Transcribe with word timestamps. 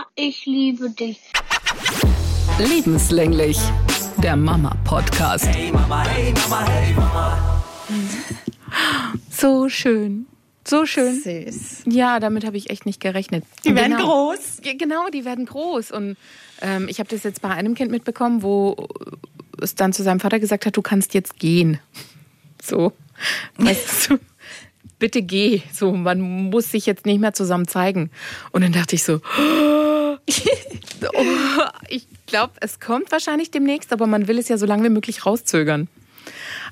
Mama, 0.00 0.06
ich 0.14 0.46
liebe 0.46 0.88
dich. 0.88 1.20
Lebenslänglich, 2.58 3.58
der 4.22 4.34
Mama-Podcast. 4.34 5.46
Hey 5.46 5.70
Mama, 5.70 6.06
hey 6.06 6.32
Mama, 6.32 6.66
hey 6.66 6.94
Mama. 6.94 7.62
So 9.30 9.68
schön. 9.68 10.26
So 10.66 10.86
schön. 10.86 11.20
Süß. 11.20 11.82
Ja, 11.86 12.18
damit 12.18 12.46
habe 12.46 12.56
ich 12.56 12.70
echt 12.70 12.86
nicht 12.86 13.00
gerechnet. 13.00 13.44
Die 13.64 13.74
werden 13.74 13.98
genau. 13.98 14.28
groß. 14.30 14.62
Ja, 14.64 14.72
genau, 14.78 15.08
die 15.12 15.26
werden 15.26 15.44
groß. 15.44 15.90
Und 15.90 16.16
ähm, 16.62 16.88
ich 16.88 16.98
habe 16.98 17.10
das 17.10 17.22
jetzt 17.22 17.42
bei 17.42 17.50
einem 17.50 17.74
Kind 17.74 17.90
mitbekommen, 17.90 18.42
wo 18.42 18.88
es 19.60 19.74
dann 19.74 19.92
zu 19.92 20.02
seinem 20.02 20.20
Vater 20.20 20.40
gesagt 20.40 20.64
hat, 20.64 20.76
du 20.76 20.82
kannst 20.82 21.12
jetzt 21.12 21.38
gehen. 21.38 21.78
So. 22.62 22.92
Weißt 23.58 24.08
du, 24.10 24.18
bitte 24.98 25.20
geh. 25.20 25.60
So, 25.74 25.92
man 25.92 26.20
muss 26.20 26.70
sich 26.70 26.86
jetzt 26.86 27.04
nicht 27.04 27.20
mehr 27.20 27.34
zusammen 27.34 27.68
zeigen. 27.68 28.10
Und 28.52 28.62
dann 28.62 28.72
dachte 28.72 28.94
ich 28.94 29.02
so, 29.02 29.20
oh, 29.38 29.79
ich 31.88 32.06
glaube, 32.26 32.52
es 32.60 32.80
kommt 32.80 33.10
wahrscheinlich 33.12 33.50
demnächst, 33.50 33.92
aber 33.92 34.06
man 34.06 34.28
will 34.28 34.38
es 34.38 34.48
ja 34.48 34.58
so 34.58 34.66
lange 34.66 34.84
wie 34.84 34.90
möglich 34.90 35.26
rauszögern. 35.26 35.88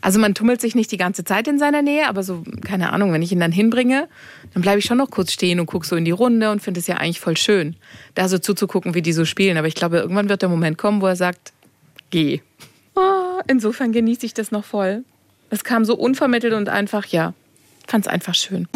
Also 0.00 0.18
man 0.20 0.34
tummelt 0.34 0.60
sich 0.60 0.74
nicht 0.74 0.92
die 0.92 0.96
ganze 0.96 1.24
Zeit 1.24 1.48
in 1.48 1.58
seiner 1.58 1.82
Nähe, 1.82 2.08
aber 2.08 2.22
so, 2.22 2.44
keine 2.64 2.92
Ahnung, 2.92 3.12
wenn 3.12 3.22
ich 3.22 3.32
ihn 3.32 3.40
dann 3.40 3.52
hinbringe, 3.52 4.08
dann 4.54 4.62
bleibe 4.62 4.78
ich 4.78 4.84
schon 4.84 4.98
noch 4.98 5.10
kurz 5.10 5.32
stehen 5.32 5.58
und 5.60 5.66
gucke 5.66 5.86
so 5.86 5.96
in 5.96 6.04
die 6.04 6.12
Runde 6.12 6.50
und 6.50 6.62
finde 6.62 6.80
es 6.80 6.86
ja 6.86 6.96
eigentlich 6.96 7.20
voll 7.20 7.36
schön, 7.36 7.76
da 8.14 8.28
so 8.28 8.38
zuzugucken, 8.38 8.94
wie 8.94 9.02
die 9.02 9.12
so 9.12 9.24
spielen. 9.24 9.56
Aber 9.56 9.66
ich 9.66 9.74
glaube, 9.74 9.98
irgendwann 9.98 10.28
wird 10.28 10.42
der 10.42 10.48
Moment 10.48 10.78
kommen, 10.78 11.00
wo 11.00 11.06
er 11.06 11.16
sagt, 11.16 11.52
geh. 12.10 12.40
Oh, 12.94 13.40
insofern 13.46 13.92
genieße 13.92 14.27
ich 14.27 14.34
das 14.34 14.50
noch 14.50 14.64
voll. 14.64 15.04
Es 15.50 15.64
kam 15.64 15.84
so 15.84 15.94
unvermittelt 15.94 16.52
und 16.52 16.68
einfach, 16.68 17.06
ja, 17.06 17.32
fand 17.86 18.06
es 18.06 18.12
einfach 18.12 18.34
schön. 18.34 18.68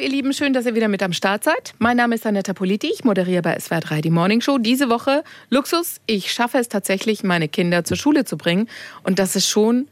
Ihr 0.00 0.08
Lieben, 0.08 0.32
schön, 0.32 0.52
dass 0.52 0.66
ihr 0.66 0.74
wieder 0.74 0.88
mit 0.88 1.02
am 1.02 1.12
Start 1.12 1.44
seid. 1.44 1.74
Mein 1.78 1.96
Name 1.96 2.14
ist 2.14 2.26
Anetta 2.26 2.52
Politi, 2.52 2.90
ich 2.92 3.04
moderiere 3.04 3.42
bei 3.42 3.58
SWR 3.58 3.80
3 3.80 4.00
die 4.00 4.10
Morning 4.10 4.40
Show. 4.40 4.58
Diese 4.58 4.88
Woche 4.88 5.24
Luxus, 5.50 6.00
ich 6.06 6.32
schaffe 6.32 6.58
es 6.58 6.68
tatsächlich, 6.68 7.22
meine 7.22 7.48
Kinder 7.48 7.84
zur 7.84 7.96
Schule 7.96 8.24
zu 8.24 8.36
bringen. 8.36 8.68
Und 9.02 9.18
das 9.18 9.36
ist 9.36 9.48
schon 9.48 9.88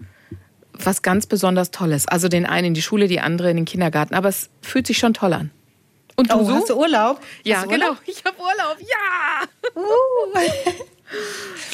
was 0.72 1.02
ganz 1.02 1.26
besonders 1.26 1.70
Tolles. 1.70 2.06
Also 2.08 2.28
den 2.28 2.46
einen 2.46 2.68
in 2.68 2.74
die 2.74 2.82
Schule, 2.82 3.08
die 3.08 3.20
andere 3.20 3.50
in 3.50 3.56
den 3.56 3.64
Kindergarten. 3.64 4.14
Aber 4.14 4.28
es 4.28 4.48
fühlt 4.62 4.86
sich 4.86 4.98
schon 4.98 5.14
toll 5.14 5.32
an. 5.32 5.50
Und 6.16 6.30
du 6.30 6.36
Oh, 6.36 6.44
so? 6.44 6.54
hast 6.54 6.70
du 6.70 6.76
Urlaub? 6.76 7.20
ja, 7.44 7.62
du 7.62 7.68
genau. 7.68 7.86
Urlaub? 7.88 8.02
Ich 8.06 8.24
habe 8.24 8.36
Urlaub. 8.38 8.76
Ja! 8.80 9.82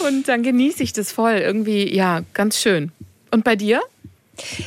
Und 0.06 0.28
dann 0.28 0.42
genieße 0.42 0.82
ich 0.82 0.92
das 0.92 1.12
voll. 1.12 1.34
Irgendwie, 1.34 1.94
ja, 1.94 2.22
ganz 2.34 2.60
schön. 2.60 2.92
Und 3.30 3.44
bei 3.44 3.56
dir? 3.56 3.82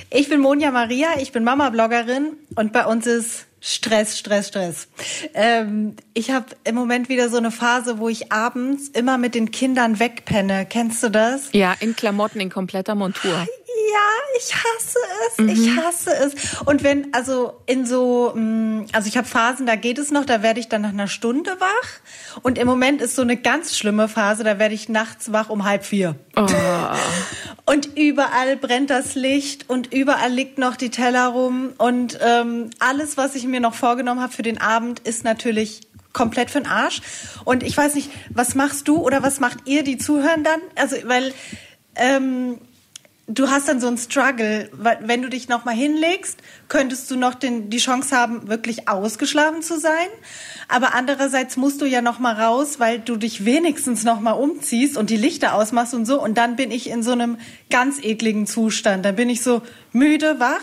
Ich 0.09 0.29
bin 0.29 0.39
Monja 0.39 0.71
Maria, 0.71 1.19
ich 1.19 1.31
bin 1.31 1.43
Mama-Bloggerin 1.43 2.33
und 2.55 2.71
bei 2.73 2.85
uns 2.85 3.05
ist 3.05 3.45
Stress, 3.67 4.17
Stress, 4.17 4.47
Stress. 4.47 4.87
Ähm, 5.33 5.97
ich 6.13 6.31
habe 6.31 6.45
im 6.63 6.75
Moment 6.75 7.09
wieder 7.09 7.29
so 7.29 7.35
eine 7.35 7.51
Phase, 7.51 7.99
wo 7.99 8.07
ich 8.07 8.31
abends 8.31 8.87
immer 8.87 9.17
mit 9.17 9.35
den 9.35 9.51
Kindern 9.51 9.99
wegpenne. 9.99 10.65
Kennst 10.65 11.03
du 11.03 11.09
das? 11.09 11.49
Ja, 11.51 11.75
in 11.81 11.93
Klamotten, 11.93 12.39
in 12.39 12.49
kompletter 12.49 12.95
Montur. 12.95 13.33
Ja, 13.33 14.37
ich 14.37 14.53
hasse 14.53 14.99
es. 15.27 15.59
Ich 15.59 15.75
hasse 15.77 16.11
es. 16.11 16.61
Und 16.65 16.83
wenn, 16.83 17.13
also 17.13 17.61
in 17.65 17.85
so, 17.85 18.31
mh, 18.33 18.85
also 18.93 19.07
ich 19.07 19.17
habe 19.17 19.27
Phasen, 19.27 19.65
da 19.65 19.75
geht 19.75 19.97
es 19.97 20.11
noch, 20.11 20.25
da 20.25 20.41
werde 20.41 20.59
ich 20.59 20.69
dann 20.69 20.81
nach 20.81 20.89
einer 20.89 21.07
Stunde 21.07 21.51
wach. 21.59 22.41
Und 22.43 22.57
im 22.57 22.67
Moment 22.67 23.01
ist 23.01 23.15
so 23.15 23.21
eine 23.21 23.37
ganz 23.37 23.77
schlimme 23.77 24.07
Phase, 24.07 24.43
da 24.43 24.59
werde 24.59 24.75
ich 24.75 24.89
nachts 24.89 25.31
wach 25.31 25.49
um 25.49 25.65
halb 25.65 25.85
vier. 25.85 26.15
Und 27.65 27.97
überall 27.97 28.55
brennt 28.55 28.89
das 28.89 29.15
Licht 29.15 29.69
und 29.69 29.91
überall 29.91 30.31
liegt 30.31 30.57
noch 30.57 30.77
die 30.77 30.89
Teller 30.89 31.27
rum. 31.27 31.73
Und 31.77 32.17
ähm, 32.21 32.69
alles, 32.79 33.17
was 33.17 33.35
ich 33.35 33.45
mir 33.45 33.56
noch 33.59 33.73
vorgenommen 33.73 34.21
habe 34.21 34.33
für 34.33 34.43
den 34.43 34.59
Abend, 34.59 34.99
ist 34.99 35.23
natürlich 35.23 35.81
komplett 36.13 36.49
für 36.49 36.59
den 36.59 36.67
Arsch. 36.67 37.01
Und 37.45 37.63
ich 37.63 37.77
weiß 37.77 37.95
nicht, 37.95 38.09
was 38.29 38.55
machst 38.55 38.87
du 38.87 38.97
oder 38.97 39.23
was 39.23 39.39
macht 39.39 39.59
ihr, 39.65 39.83
die 39.83 39.97
zuhören 39.97 40.43
dann? 40.43 40.59
Also, 40.75 40.95
weil 41.05 41.33
ähm, 41.95 42.57
du 43.27 43.49
hast 43.49 43.67
dann 43.67 43.79
so 43.79 43.87
einen 43.87 43.97
Struggle, 43.97 44.69
wenn 45.01 45.21
du 45.21 45.29
dich 45.29 45.49
noch 45.49 45.65
mal 45.65 45.75
hinlegst, 45.75 46.39
könntest 46.69 47.11
du 47.11 47.17
noch 47.17 47.35
den, 47.35 47.69
die 47.69 47.77
Chance 47.77 48.15
haben, 48.15 48.47
wirklich 48.47 48.87
ausgeschlafen 48.87 49.61
zu 49.61 49.79
sein. 49.79 50.07
Aber 50.69 50.95
andererseits 50.95 51.57
musst 51.57 51.81
du 51.81 51.85
ja 51.85 52.01
noch 52.01 52.19
mal 52.19 52.33
raus, 52.33 52.79
weil 52.79 52.99
du 52.99 53.17
dich 53.17 53.45
wenigstens 53.45 54.03
noch 54.03 54.19
mal 54.19 54.31
umziehst 54.31 54.97
und 54.97 55.09
die 55.09 55.17
Lichter 55.17 55.53
ausmachst 55.53 55.93
und 55.93 56.05
so. 56.05 56.21
Und 56.21 56.37
dann 56.37 56.55
bin 56.55 56.71
ich 56.71 56.89
in 56.89 57.03
so 57.03 57.11
einem 57.11 57.37
ganz 57.69 58.01
ekligen 58.01 58.47
Zustand. 58.47 59.05
Dann 59.05 59.15
bin 59.15 59.29
ich 59.29 59.43
so 59.43 59.61
müde, 59.91 60.39
wach 60.39 60.61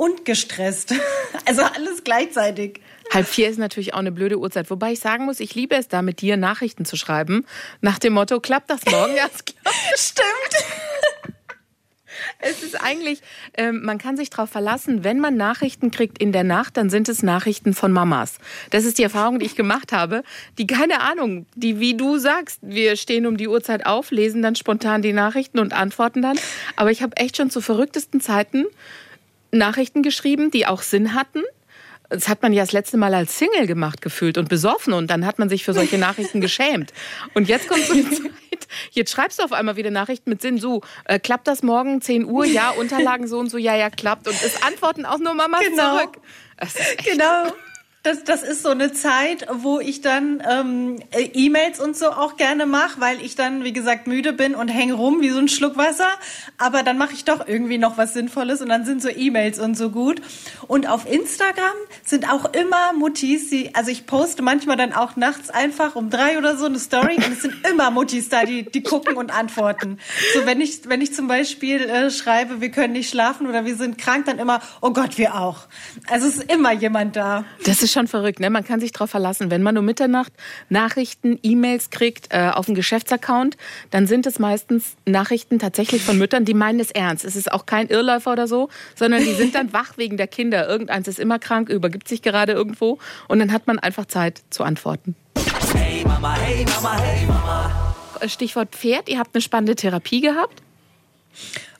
und 0.00 0.24
gestresst. 0.24 0.94
Also 1.46 1.62
alles 1.62 2.04
gleichzeitig. 2.04 2.80
Halb 3.12 3.26
vier 3.26 3.48
ist 3.48 3.58
natürlich 3.58 3.94
auch 3.94 3.98
eine 3.98 4.12
blöde 4.12 4.38
Uhrzeit. 4.38 4.70
Wobei 4.70 4.92
ich 4.92 5.00
sagen 5.00 5.24
muss, 5.24 5.40
ich 5.40 5.54
liebe 5.54 5.74
es 5.74 5.88
da, 5.88 6.02
mit 6.02 6.20
dir 6.20 6.36
Nachrichten 6.36 6.84
zu 6.84 6.96
schreiben. 6.96 7.46
Nach 7.80 7.98
dem 7.98 8.12
Motto, 8.12 8.40
klappt 8.40 8.70
das 8.70 8.84
morgen? 8.84 9.16
Ja, 9.16 9.26
es 9.32 9.44
klappt. 9.44 9.76
Stimmt. 9.96 10.66
Es 12.38 12.62
ist 12.62 12.80
eigentlich, 12.80 13.20
ähm, 13.54 13.82
man 13.82 13.98
kann 13.98 14.16
sich 14.16 14.30
darauf 14.30 14.50
verlassen, 14.50 15.02
wenn 15.02 15.18
man 15.18 15.36
Nachrichten 15.36 15.90
kriegt 15.90 16.18
in 16.18 16.32
der 16.32 16.44
Nacht, 16.44 16.76
dann 16.76 16.90
sind 16.90 17.08
es 17.08 17.22
Nachrichten 17.22 17.74
von 17.74 17.90
Mamas. 17.90 18.38
Das 18.70 18.84
ist 18.84 18.98
die 18.98 19.02
Erfahrung, 19.02 19.38
die 19.38 19.46
ich 19.46 19.56
gemacht 19.56 19.92
habe. 19.92 20.22
Die, 20.58 20.66
keine 20.66 21.00
Ahnung, 21.00 21.46
die, 21.54 21.80
wie 21.80 21.96
du 21.96 22.18
sagst, 22.18 22.60
wir 22.62 22.96
stehen 22.96 23.26
um 23.26 23.36
die 23.36 23.48
Uhrzeit 23.48 23.86
auf, 23.86 24.10
lesen 24.10 24.42
dann 24.42 24.56
spontan 24.56 25.02
die 25.02 25.12
Nachrichten 25.12 25.58
und 25.58 25.72
antworten 25.72 26.22
dann. 26.22 26.38
Aber 26.76 26.90
ich 26.90 27.02
habe 27.02 27.16
echt 27.16 27.36
schon 27.36 27.50
zu 27.50 27.60
verrücktesten 27.60 28.20
Zeiten 28.20 28.66
Nachrichten 29.52 30.02
geschrieben, 30.02 30.50
die 30.50 30.66
auch 30.66 30.82
Sinn 30.82 31.14
hatten. 31.14 31.42
Das 32.08 32.28
hat 32.28 32.42
man 32.42 32.52
ja 32.52 32.62
das 32.64 32.72
letzte 32.72 32.96
Mal 32.96 33.14
als 33.14 33.38
Single 33.38 33.68
gemacht 33.68 34.02
gefühlt 34.02 34.36
und 34.36 34.48
besoffen 34.48 34.92
und 34.92 35.08
dann 35.10 35.24
hat 35.24 35.38
man 35.38 35.48
sich 35.48 35.64
für 35.64 35.72
solche 35.72 35.96
Nachrichten 36.06 36.40
geschämt. 36.40 36.92
Und 37.34 37.48
jetzt 37.48 37.68
kommt 37.68 37.84
so 37.84 37.92
eine 37.92 38.02
Zeit, 38.10 38.30
jetzt 38.90 39.12
schreibst 39.12 39.38
du 39.38 39.44
auf 39.44 39.52
einmal 39.52 39.76
wieder 39.76 39.90
Nachrichten 39.92 40.28
mit 40.30 40.42
Sinn, 40.42 40.58
so, 40.58 40.82
äh, 41.04 41.20
klappt 41.20 41.46
das 41.46 41.62
morgen 41.62 42.00
10 42.00 42.24
Uhr? 42.24 42.44
Ja, 42.46 42.70
Unterlagen 42.78 43.28
so 43.28 43.38
und 43.38 43.48
so, 43.48 43.58
ja, 43.58 43.76
ja, 43.76 43.90
klappt. 43.90 44.26
Und 44.26 44.34
es 44.42 44.60
antworten 44.62 45.06
auch 45.06 45.18
nur 45.18 45.34
Mamas 45.34 45.60
Genau. 45.60 45.98
zurück. 45.98 46.18
Genau. 47.04 47.52
Das, 48.02 48.24
das 48.24 48.42
ist 48.42 48.62
so 48.62 48.70
eine 48.70 48.94
Zeit, 48.94 49.46
wo 49.52 49.78
ich 49.78 50.00
dann 50.00 50.42
ähm, 50.50 51.02
äh, 51.10 51.20
E-Mails 51.34 51.80
und 51.80 51.94
so 51.94 52.06
auch 52.06 52.38
gerne 52.38 52.64
mache, 52.64 52.98
weil 52.98 53.20
ich 53.20 53.34
dann, 53.34 53.62
wie 53.62 53.74
gesagt, 53.74 54.06
müde 54.06 54.32
bin 54.32 54.54
und 54.54 54.68
hänge 54.68 54.94
rum 54.94 55.20
wie 55.20 55.28
so 55.28 55.38
ein 55.38 55.48
Schluck 55.48 55.76
Wasser. 55.76 56.08
Aber 56.56 56.82
dann 56.82 56.96
mache 56.96 57.12
ich 57.12 57.26
doch 57.26 57.46
irgendwie 57.46 57.76
noch 57.76 57.98
was 57.98 58.14
Sinnvolles 58.14 58.62
und 58.62 58.70
dann 58.70 58.86
sind 58.86 59.02
so 59.02 59.10
E-Mails 59.10 59.58
und 59.58 59.76
so 59.76 59.90
gut. 59.90 60.22
Und 60.66 60.88
auf 60.88 61.04
Instagram 61.04 61.74
sind 62.02 62.26
auch 62.32 62.46
immer 62.54 62.94
Muttis, 62.94 63.50
die, 63.50 63.74
also 63.74 63.90
ich 63.90 64.06
poste 64.06 64.42
manchmal 64.42 64.78
dann 64.78 64.94
auch 64.94 65.16
nachts 65.16 65.50
einfach 65.50 65.94
um 65.94 66.08
drei 66.08 66.38
oder 66.38 66.56
so 66.56 66.64
eine 66.64 66.78
Story 66.78 67.16
und 67.16 67.32
es 67.32 67.42
sind 67.42 67.54
immer 67.70 67.90
Muttis 67.90 68.30
da, 68.30 68.46
die, 68.46 68.62
die 68.62 68.82
gucken 68.82 69.16
und 69.16 69.30
antworten. 69.30 69.98
So 70.32 70.46
wenn 70.46 70.62
ich, 70.62 70.88
wenn 70.88 71.02
ich 71.02 71.12
zum 71.12 71.28
Beispiel 71.28 71.82
äh, 71.82 72.10
schreibe, 72.10 72.62
wir 72.62 72.70
können 72.70 72.94
nicht 72.94 73.10
schlafen 73.10 73.46
oder 73.46 73.66
wir 73.66 73.76
sind 73.76 73.98
krank, 73.98 74.24
dann 74.24 74.38
immer, 74.38 74.62
oh 74.80 74.92
Gott, 74.92 75.18
wir 75.18 75.34
auch. 75.34 75.66
Also 76.08 76.28
es 76.28 76.36
ist 76.36 76.50
immer 76.50 76.72
jemand 76.72 77.14
da. 77.16 77.44
Das 77.66 77.82
ist 77.82 77.89
schon 77.92 78.06
verrückt, 78.06 78.40
ne? 78.40 78.50
Man 78.50 78.64
kann 78.64 78.80
sich 78.80 78.92
darauf 78.92 79.10
verlassen, 79.10 79.50
wenn 79.50 79.62
man 79.62 79.76
um 79.78 79.84
Mitternacht 79.84 80.32
Nachrichten, 80.68 81.38
E-Mails 81.42 81.90
kriegt 81.90 82.28
äh, 82.30 82.50
auf 82.52 82.66
dem 82.66 82.74
Geschäftsaccount, 82.74 83.56
dann 83.90 84.06
sind 84.06 84.26
es 84.26 84.38
meistens 84.38 84.96
Nachrichten 85.06 85.58
tatsächlich 85.58 86.02
von 86.02 86.18
Müttern, 86.18 86.44
die 86.44 86.54
meinen 86.54 86.80
es 86.80 86.90
ernst. 86.90 87.24
Es 87.24 87.36
ist 87.36 87.52
auch 87.52 87.66
kein 87.66 87.88
Irrläufer 87.88 88.32
oder 88.32 88.46
so, 88.46 88.68
sondern 88.94 89.24
die 89.24 89.34
sind 89.34 89.54
dann 89.54 89.72
wach 89.72 89.96
wegen 89.96 90.16
der 90.16 90.26
Kinder. 90.26 90.68
Irgendeins 90.68 91.08
ist 91.08 91.18
immer 91.18 91.38
krank, 91.38 91.68
übergibt 91.68 92.08
sich 92.08 92.22
gerade 92.22 92.52
irgendwo 92.52 92.98
und 93.28 93.38
dann 93.38 93.52
hat 93.52 93.66
man 93.66 93.78
einfach 93.78 94.06
Zeit 94.06 94.42
zu 94.50 94.64
antworten. 94.64 95.14
Hey 95.74 96.02
Mama, 96.04 96.36
hey 96.36 96.64
Mama, 96.64 96.98
hey 96.98 97.26
Mama. 97.26 97.94
Stichwort 98.26 98.74
Pferd, 98.74 99.08
ihr 99.08 99.18
habt 99.18 99.34
eine 99.34 99.42
spannende 99.42 99.74
Therapie 99.74 100.20
gehabt. 100.20 100.62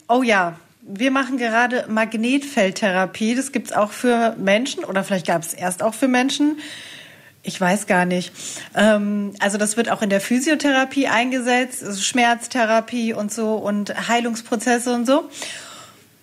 Oh 0.08 0.22
ja, 0.22 0.58
wir 0.92 1.10
machen 1.10 1.38
gerade 1.38 1.86
Magnetfeldtherapie. 1.88 3.34
Das 3.34 3.52
gibt's 3.52 3.72
auch 3.72 3.92
für 3.92 4.34
Menschen 4.38 4.84
oder 4.84 5.04
vielleicht 5.04 5.26
gab 5.26 5.42
es 5.42 5.54
erst 5.54 5.82
auch 5.82 5.94
für 5.94 6.08
Menschen. 6.08 6.58
Ich 7.42 7.58
weiß 7.60 7.86
gar 7.86 8.04
nicht. 8.04 8.32
Ähm, 8.74 9.32
also 9.38 9.56
das 9.56 9.76
wird 9.76 9.90
auch 9.90 10.02
in 10.02 10.10
der 10.10 10.20
Physiotherapie 10.20 11.08
eingesetzt, 11.08 11.82
also 11.82 12.00
Schmerztherapie 12.00 13.14
und 13.14 13.32
so 13.32 13.54
und 13.54 14.08
Heilungsprozesse 14.08 14.92
und 14.92 15.06
so. 15.06 15.30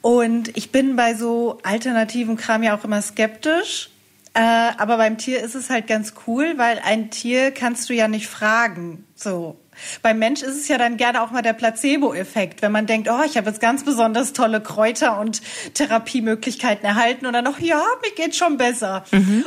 Und 0.01 0.55
ich 0.55 0.71
bin 0.71 0.95
bei 0.95 1.15
so 1.15 1.57
alternativen 1.63 2.37
Kram 2.37 2.61
ja 2.61 2.77
auch 2.77 2.83
immer 2.83 3.01
skeptisch. 3.01 3.89
Äh, 4.37 4.71
aber 4.77 4.97
beim 4.97 5.17
Tier 5.17 5.41
ist 5.41 5.55
es 5.55 5.71
halt 5.71 5.87
ganz 5.87 6.13
cool, 6.27 6.53
weil 6.57 6.79
ein 6.85 7.09
Tier 7.09 7.49
kannst 7.49 7.89
du 7.89 7.95
ja 7.95 8.07
nicht 8.07 8.27
fragen. 8.27 9.03
So. 9.15 9.57
Beim 10.03 10.19
Mensch 10.19 10.43
ist 10.43 10.55
es 10.57 10.67
ja 10.67 10.77
dann 10.77 10.97
gerne 10.97 11.23
auch 11.23 11.31
mal 11.31 11.41
der 11.41 11.53
Placebo-Effekt, 11.53 12.61
wenn 12.61 12.71
man 12.71 12.85
denkt, 12.85 13.09
oh, 13.09 13.23
ich 13.25 13.35
habe 13.35 13.49
jetzt 13.49 13.59
ganz 13.59 13.83
besonders 13.83 14.33
tolle 14.33 14.61
Kräuter 14.61 15.19
und 15.19 15.41
Therapiemöglichkeiten 15.73 16.85
erhalten 16.85 17.25
und 17.25 17.33
dann 17.33 17.45
noch, 17.45 17.57
ja, 17.57 17.81
mir 18.03 18.11
geht 18.15 18.35
schon 18.35 18.57
besser. 18.57 19.05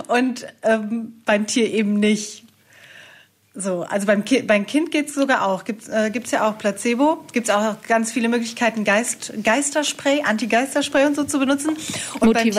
Und 0.08 0.48
ähm, 0.62 1.22
beim 1.24 1.46
Tier 1.46 1.72
eben 1.72 1.94
nicht. 1.94 2.44
So, 3.54 3.82
also 3.82 4.08
beim, 4.08 4.24
Ki 4.24 4.42
beim 4.42 4.66
Kind 4.66 4.90
geht's 4.90 5.14
sogar 5.14 5.46
auch. 5.46 5.62
Gibt's 5.62 5.88
äh, 5.88 6.10
gibt's 6.10 6.32
ja 6.32 6.48
auch 6.48 6.58
Placebo. 6.58 7.24
Gibt's 7.32 7.50
auch 7.50 7.76
ganz 7.86 8.10
viele 8.10 8.28
Möglichkeiten, 8.28 8.82
Geist, 8.82 9.32
Geisterspray, 9.40 10.22
Anti-Geisterspray 10.22 11.06
und 11.06 11.14
so 11.14 11.22
zu 11.22 11.38
benutzen. 11.38 11.76
Und 12.18 12.32
beim 12.32 12.50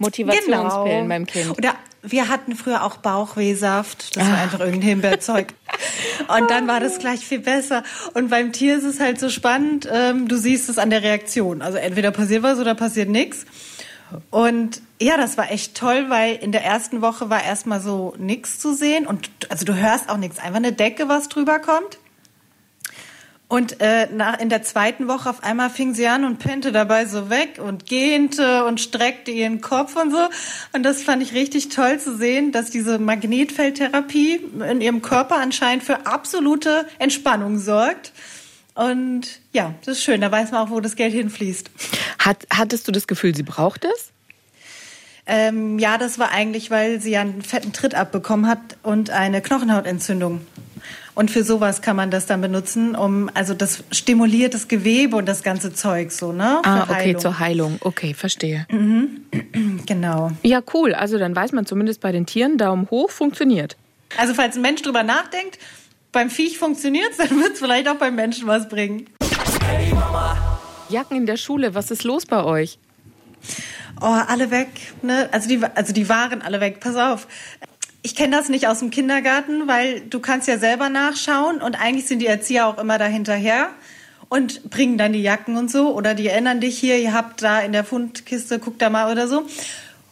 Motivationspillen. 0.00 0.62
Motivationspillen 0.62 1.08
beim 1.08 1.26
Kind. 1.26 1.58
Oder 1.58 1.74
wir 2.02 2.28
hatten 2.28 2.56
früher 2.56 2.82
auch 2.84 2.96
Bauchwehsaft. 2.96 4.16
Das 4.16 4.26
war 4.26 4.38
einfach 4.38 4.60
irgendein 4.60 4.88
Himbeerzeug. 4.88 5.52
Und 6.28 6.50
dann 6.50 6.66
war 6.66 6.80
das 6.80 6.98
gleich 6.98 7.20
viel 7.20 7.40
besser. 7.40 7.82
Und 8.14 8.30
beim 8.30 8.52
Tier 8.52 8.78
ist 8.78 8.84
es 8.84 9.00
halt 9.00 9.20
so 9.20 9.28
spannend, 9.28 9.88
ähm, 9.92 10.26
du 10.26 10.36
siehst 10.36 10.68
es 10.68 10.78
an 10.78 10.90
der 10.90 11.02
Reaktion. 11.02 11.62
Also 11.62 11.78
entweder 11.78 12.10
passiert 12.10 12.42
was 12.42 12.58
oder 12.58 12.74
passiert 12.74 13.08
nichts. 13.08 13.44
Und 14.30 14.82
ja, 15.00 15.16
das 15.16 15.36
war 15.36 15.52
echt 15.52 15.76
toll, 15.76 16.06
weil 16.08 16.36
in 16.36 16.52
der 16.52 16.64
ersten 16.64 17.00
Woche 17.02 17.30
war 17.30 17.44
erstmal 17.44 17.80
so 17.80 18.14
nichts 18.18 18.58
zu 18.58 18.74
sehen. 18.74 19.06
Und 19.06 19.30
also 19.50 19.64
du 19.64 19.74
hörst 19.74 20.08
auch 20.08 20.16
nichts. 20.16 20.38
Einfach 20.38 20.56
eine 20.56 20.72
Decke, 20.72 21.08
was 21.08 21.28
drüber 21.28 21.58
kommt. 21.58 21.98
Und 23.50 23.80
äh, 23.80 24.06
nach, 24.12 24.38
in 24.38 24.48
der 24.48 24.62
zweiten 24.62 25.08
Woche 25.08 25.28
auf 25.28 25.42
einmal 25.42 25.70
fing 25.70 25.92
sie 25.92 26.06
an 26.06 26.24
und 26.24 26.38
pennte 26.38 26.70
dabei 26.70 27.04
so 27.06 27.30
weg 27.30 27.58
und 27.60 27.84
gähnte 27.84 28.64
und 28.64 28.80
streckte 28.80 29.32
ihren 29.32 29.60
Kopf 29.60 29.96
und 29.96 30.12
so. 30.12 30.28
Und 30.72 30.84
das 30.84 31.02
fand 31.02 31.20
ich 31.20 31.34
richtig 31.34 31.68
toll 31.68 31.98
zu 31.98 32.16
sehen, 32.16 32.52
dass 32.52 32.70
diese 32.70 33.00
Magnetfeldtherapie 33.00 34.36
in 34.70 34.80
ihrem 34.80 35.02
Körper 35.02 35.38
anscheinend 35.38 35.82
für 35.82 36.06
absolute 36.06 36.86
Entspannung 37.00 37.58
sorgt. 37.58 38.12
Und 38.76 39.40
ja, 39.52 39.74
das 39.84 39.96
ist 39.96 40.04
schön. 40.04 40.20
Da 40.20 40.30
weiß 40.30 40.52
man 40.52 40.64
auch, 40.64 40.70
wo 40.70 40.78
das 40.78 40.94
Geld 40.94 41.12
hinfließt. 41.12 41.72
Hat, 42.20 42.46
hattest 42.54 42.86
du 42.86 42.92
das 42.92 43.08
Gefühl, 43.08 43.34
sie 43.34 43.42
braucht 43.42 43.84
es? 43.84 44.12
Ähm, 45.26 45.80
ja, 45.80 45.98
das 45.98 46.20
war 46.20 46.30
eigentlich, 46.30 46.70
weil 46.70 47.00
sie 47.00 47.16
einen 47.16 47.42
fetten 47.42 47.72
Tritt 47.72 47.96
abbekommen 47.96 48.46
hat 48.46 48.60
und 48.84 49.10
eine 49.10 49.42
Knochenhautentzündung. 49.42 50.40
Und 51.20 51.30
für 51.30 51.44
sowas 51.44 51.82
kann 51.82 51.96
man 51.96 52.10
das 52.10 52.24
dann 52.24 52.40
benutzen, 52.40 52.94
um, 52.94 53.28
also 53.34 53.52
das 53.52 53.84
stimuliert 53.92 54.54
das 54.54 54.68
Gewebe 54.68 55.16
und 55.16 55.26
das 55.26 55.42
ganze 55.42 55.70
Zeug 55.70 56.12
so, 56.12 56.32
ne? 56.32 56.62
Ah, 56.64 56.84
okay, 56.84 56.94
Heilung. 56.94 57.20
zur 57.20 57.38
Heilung. 57.38 57.78
Okay, 57.82 58.14
verstehe. 58.14 58.66
Genau. 59.86 60.30
Ja, 60.42 60.62
cool. 60.72 60.94
Also 60.94 61.18
dann 61.18 61.36
weiß 61.36 61.52
man 61.52 61.66
zumindest 61.66 62.00
bei 62.00 62.10
den 62.10 62.24
Tieren, 62.24 62.56
Daumen 62.56 62.88
hoch 62.90 63.10
funktioniert. 63.10 63.76
Also 64.16 64.32
falls 64.32 64.56
ein 64.56 64.62
Mensch 64.62 64.80
drüber 64.80 65.02
nachdenkt, 65.02 65.58
beim 66.10 66.30
Viech 66.30 66.56
funktioniert's, 66.56 67.16
dann 67.18 67.28
wird's 67.38 67.58
vielleicht 67.58 67.86
auch 67.86 67.96
beim 67.96 68.14
Menschen 68.14 68.46
was 68.46 68.66
bringen. 68.70 69.06
Jacken 70.88 71.18
in 71.18 71.26
der 71.26 71.36
Schule, 71.36 71.74
was 71.74 71.90
ist 71.90 72.04
los 72.04 72.24
bei 72.24 72.42
euch? 72.42 72.78
Oh, 74.00 74.06
alle 74.06 74.50
weg, 74.50 74.68
ne? 75.02 75.28
Also 75.32 75.48
die, 75.48 75.60
also 75.74 75.92
die 75.92 76.08
waren 76.08 76.40
alle 76.40 76.62
weg. 76.62 76.80
Pass 76.80 76.96
auf. 76.96 77.26
Ich 78.02 78.14
kenne 78.14 78.36
das 78.36 78.48
nicht 78.48 78.66
aus 78.66 78.78
dem 78.78 78.90
Kindergarten, 78.90 79.68
weil 79.68 80.00
du 80.00 80.20
kannst 80.20 80.48
ja 80.48 80.58
selber 80.58 80.88
nachschauen 80.88 81.60
und 81.60 81.80
eigentlich 81.80 82.06
sind 82.06 82.20
die 82.20 82.26
Erzieher 82.26 82.66
auch 82.66 82.78
immer 82.78 82.96
dahinterher 82.96 83.68
und 84.30 84.70
bringen 84.70 84.96
dann 84.96 85.12
die 85.12 85.22
Jacken 85.22 85.56
und 85.56 85.70
so 85.70 85.94
oder 85.94 86.14
die 86.14 86.28
erinnern 86.28 86.60
dich 86.60 86.78
hier, 86.78 86.98
ihr 86.98 87.12
habt 87.12 87.42
da 87.42 87.60
in 87.60 87.72
der 87.72 87.84
Fundkiste, 87.84 88.58
guck 88.58 88.78
da 88.78 88.88
mal 88.88 89.12
oder 89.12 89.28
so. 89.28 89.44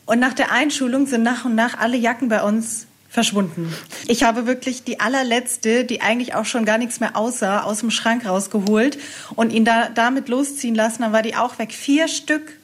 Und 0.04 0.20
nach 0.20 0.34
der 0.34 0.52
Einschulung 0.52 1.06
sind 1.06 1.22
nach 1.22 1.44
und 1.46 1.54
nach 1.54 1.78
alle 1.78 1.96
Jacken 1.96 2.28
bei 2.28 2.42
uns 2.42 2.86
verschwunden. 3.08 3.72
Ich 4.06 4.22
habe 4.22 4.46
wirklich 4.46 4.84
die 4.84 5.00
allerletzte, 5.00 5.84
die 5.84 6.02
eigentlich 6.02 6.34
auch 6.34 6.44
schon 6.44 6.64
gar 6.64 6.76
nichts 6.78 7.00
mehr 7.00 7.16
aussah, 7.16 7.62
aus 7.62 7.80
dem 7.80 7.90
Schrank 7.90 8.26
rausgeholt 8.26 8.98
und 9.34 9.50
ihn 9.50 9.64
da 9.64 9.88
damit 9.88 10.28
losziehen 10.28 10.74
lassen. 10.74 11.02
Dann 11.02 11.12
war 11.12 11.22
die 11.22 11.36
auch 11.36 11.58
weg. 11.58 11.72
Vier 11.72 12.08
Stück. 12.08 12.57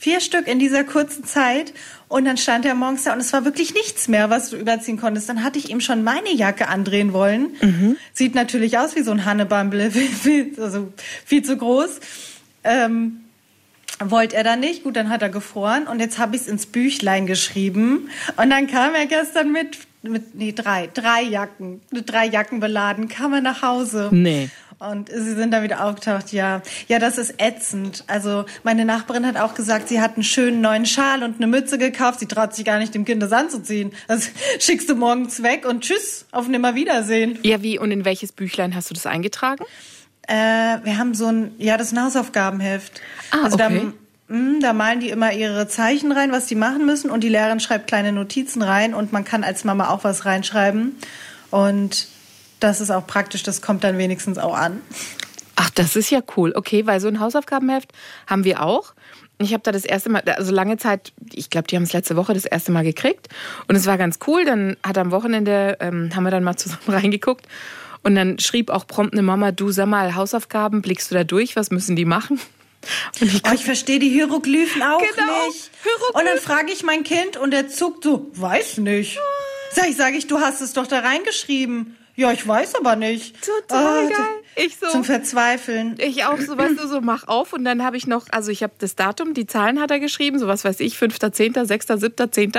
Vier 0.00 0.20
Stück 0.20 0.46
in 0.46 0.60
dieser 0.60 0.84
kurzen 0.84 1.24
Zeit. 1.24 1.74
Und 2.06 2.24
dann 2.24 2.36
stand 2.36 2.64
er 2.64 2.76
morgens 2.76 3.02
da 3.02 3.12
und 3.12 3.18
es 3.18 3.32
war 3.32 3.44
wirklich 3.44 3.74
nichts 3.74 4.06
mehr, 4.06 4.30
was 4.30 4.50
du 4.50 4.56
überziehen 4.56 4.98
konntest. 4.98 5.28
Dann 5.28 5.42
hatte 5.42 5.58
ich 5.58 5.70
ihm 5.70 5.80
schon 5.80 6.04
meine 6.04 6.32
Jacke 6.32 6.68
andrehen 6.68 7.12
wollen. 7.12 7.56
Sieht 8.12 8.34
natürlich 8.34 8.78
aus 8.78 8.94
wie 8.94 9.02
so 9.02 9.10
ein 9.10 9.24
Hannebumble, 9.24 9.90
also 10.58 10.92
viel 11.24 11.42
zu 11.42 11.56
groß. 11.56 11.98
Ähm, 12.62 13.24
wollte 13.98 14.36
er 14.36 14.44
dann 14.44 14.60
nicht. 14.60 14.84
Gut, 14.84 14.96
dann 14.96 15.08
hat 15.08 15.22
er 15.22 15.28
gefroren 15.28 15.86
und 15.88 16.00
jetzt 16.00 16.18
habe 16.18 16.36
ich 16.36 16.42
es 16.42 16.48
ins 16.48 16.66
Büchlein 16.66 17.26
geschrieben. 17.26 18.08
Und 18.36 18.50
dann 18.50 18.68
kam 18.68 18.94
er 18.94 19.06
gestern 19.06 19.50
mit, 19.50 19.78
mit 20.02 20.34
nee, 20.34 20.52
drei, 20.52 20.88
drei 20.92 21.22
Jacken, 21.22 21.80
mit 21.90 22.10
drei 22.10 22.26
Jacken 22.26 22.60
beladen, 22.60 23.08
kam 23.08 23.34
er 23.34 23.40
nach 23.40 23.62
Hause. 23.62 24.08
Nee. 24.12 24.48
Und 24.80 25.08
sie 25.08 25.34
sind 25.34 25.50
dann 25.50 25.64
wieder 25.64 25.84
aufgetaucht, 25.84 26.32
ja. 26.32 26.62
Ja, 26.86 27.00
das 27.00 27.18
ist 27.18 27.34
ätzend. 27.38 28.04
Also 28.06 28.44
meine 28.62 28.84
Nachbarin 28.84 29.26
hat 29.26 29.36
auch 29.36 29.54
gesagt, 29.54 29.88
sie 29.88 30.00
hat 30.00 30.14
einen 30.14 30.22
schönen 30.22 30.60
neuen 30.60 30.86
Schal 30.86 31.24
und 31.24 31.36
eine 31.36 31.48
Mütze 31.48 31.78
gekauft. 31.78 32.20
Sie 32.20 32.26
traut 32.26 32.54
sich 32.54 32.64
gar 32.64 32.78
nicht, 32.78 32.94
dem 32.94 33.04
Kind 33.04 33.20
das 33.20 33.32
anzuziehen. 33.32 33.92
Das 34.06 34.30
schickst 34.60 34.88
du 34.88 34.94
morgens 34.94 35.42
weg 35.42 35.66
und 35.66 35.82
tschüss, 35.82 36.26
auf 36.30 36.46
Nimmerwiedersehen. 36.46 37.40
Ja, 37.42 37.60
wie 37.62 37.78
und 37.78 37.90
in 37.90 38.04
welches 38.04 38.30
Büchlein 38.30 38.76
hast 38.76 38.90
du 38.90 38.94
das 38.94 39.06
eingetragen? 39.06 39.64
Äh, 40.28 40.34
wir 40.84 40.96
haben 40.96 41.14
so 41.14 41.26
ein, 41.26 41.52
ja, 41.58 41.76
das 41.76 41.88
ist 41.88 41.98
ein 41.98 42.04
Hausaufgabenheft. 42.04 43.00
Ah, 43.32 43.44
also 43.44 43.56
okay. 43.56 43.92
da, 44.28 44.34
mh, 44.34 44.60
da 44.60 44.72
malen 44.74 45.00
die 45.00 45.08
immer 45.08 45.32
ihre 45.32 45.66
Zeichen 45.66 46.12
rein, 46.12 46.30
was 46.30 46.46
die 46.46 46.54
machen 46.54 46.86
müssen 46.86 47.10
und 47.10 47.24
die 47.24 47.28
Lehrerin 47.28 47.58
schreibt 47.58 47.88
kleine 47.88 48.12
Notizen 48.12 48.62
rein 48.62 48.94
und 48.94 49.12
man 49.12 49.24
kann 49.24 49.42
als 49.42 49.64
Mama 49.64 49.88
auch 49.88 50.04
was 50.04 50.24
reinschreiben. 50.24 50.96
Und 51.50 52.06
das 52.60 52.80
ist 52.80 52.90
auch 52.90 53.06
praktisch, 53.06 53.42
das 53.42 53.62
kommt 53.62 53.84
dann 53.84 53.98
wenigstens 53.98 54.38
auch 54.38 54.54
an. 54.54 54.80
Ach, 55.56 55.70
das 55.70 55.96
ist 55.96 56.10
ja 56.10 56.20
cool. 56.36 56.52
Okay, 56.54 56.86
weil 56.86 57.00
so 57.00 57.08
ein 57.08 57.20
Hausaufgabenheft 57.20 57.92
haben 58.26 58.44
wir 58.44 58.62
auch. 58.62 58.94
Ich 59.40 59.52
habe 59.52 59.62
da 59.62 59.70
das 59.72 59.84
erste 59.84 60.08
Mal, 60.10 60.22
also 60.22 60.52
lange 60.52 60.76
Zeit, 60.78 61.12
ich 61.32 61.50
glaube, 61.50 61.68
die 61.68 61.76
haben 61.76 61.84
es 61.84 61.92
letzte 61.92 62.16
Woche 62.16 62.34
das 62.34 62.44
erste 62.44 62.72
Mal 62.72 62.82
gekriegt. 62.84 63.28
Und 63.68 63.76
es 63.76 63.86
war 63.86 63.96
ganz 63.98 64.18
cool. 64.26 64.44
Dann 64.44 64.76
hat 64.84 64.98
am 64.98 65.10
Wochenende, 65.10 65.76
ähm, 65.80 66.10
haben 66.14 66.24
wir 66.24 66.30
dann 66.30 66.44
mal 66.44 66.56
zusammen 66.56 66.80
reingeguckt. 66.88 67.46
Und 68.02 68.14
dann 68.14 68.38
schrieb 68.38 68.70
auch 68.70 68.86
prompt 68.86 69.12
eine 69.12 69.22
Mama, 69.22 69.50
du 69.52 69.70
sag 69.70 69.86
mal, 69.86 70.14
Hausaufgaben, 70.14 70.82
blickst 70.82 71.10
du 71.10 71.14
da 71.14 71.24
durch? 71.24 71.56
Was 71.56 71.70
müssen 71.70 71.96
die 71.96 72.04
machen? 72.04 72.40
Und 73.20 73.26
ich 73.34 73.42
Oh, 73.44 73.52
ich 73.52 73.64
verstehe 73.64 73.98
die 73.98 74.08
Hieroglyphen 74.08 74.82
auch 74.82 74.98
Genau, 75.00 75.46
nicht. 75.46 75.70
Hieroglyphen. 75.82 76.14
Und 76.14 76.24
dann 76.26 76.38
frage 76.38 76.72
ich 76.72 76.84
mein 76.84 77.02
Kind 77.02 77.36
und 77.36 77.52
er 77.52 77.68
zuckt 77.68 78.04
so, 78.04 78.30
weiß 78.34 78.78
nicht. 78.78 79.18
Sag 79.72 79.88
ich, 79.88 79.96
sage 79.96 80.16
ich, 80.16 80.28
du 80.28 80.38
hast 80.38 80.60
es 80.60 80.72
doch 80.74 80.86
da 80.86 81.00
reingeschrieben. 81.00 81.96
Ja, 82.18 82.32
ich 82.32 82.46
weiß 82.46 82.74
aber 82.74 82.96
nicht. 82.96 83.36
Total 83.42 84.06
Ah, 84.06 84.08
geil. 84.08 84.26
Ich 84.56 84.76
so. 84.76 84.88
Zum 84.88 85.04
Verzweifeln. 85.04 85.94
Ich 85.98 86.24
auch 86.24 86.40
so, 86.40 86.58
weißt 86.58 86.76
du, 86.76 86.88
so 86.88 87.00
mach 87.00 87.28
auf 87.28 87.52
und 87.52 87.64
dann 87.64 87.84
habe 87.84 87.96
ich 87.96 88.08
noch, 88.08 88.26
also 88.32 88.50
ich 88.50 88.64
habe 88.64 88.72
das 88.80 88.96
Datum, 88.96 89.34
die 89.34 89.46
Zahlen 89.46 89.78
hat 89.80 89.92
er 89.92 90.00
geschrieben, 90.00 90.40
so 90.40 90.48
was 90.48 90.64
weiß 90.64 90.80
ich, 90.80 90.96
5.10., 90.96 91.64
6., 91.64 91.86
7., 91.86 92.32
10. 92.32 92.52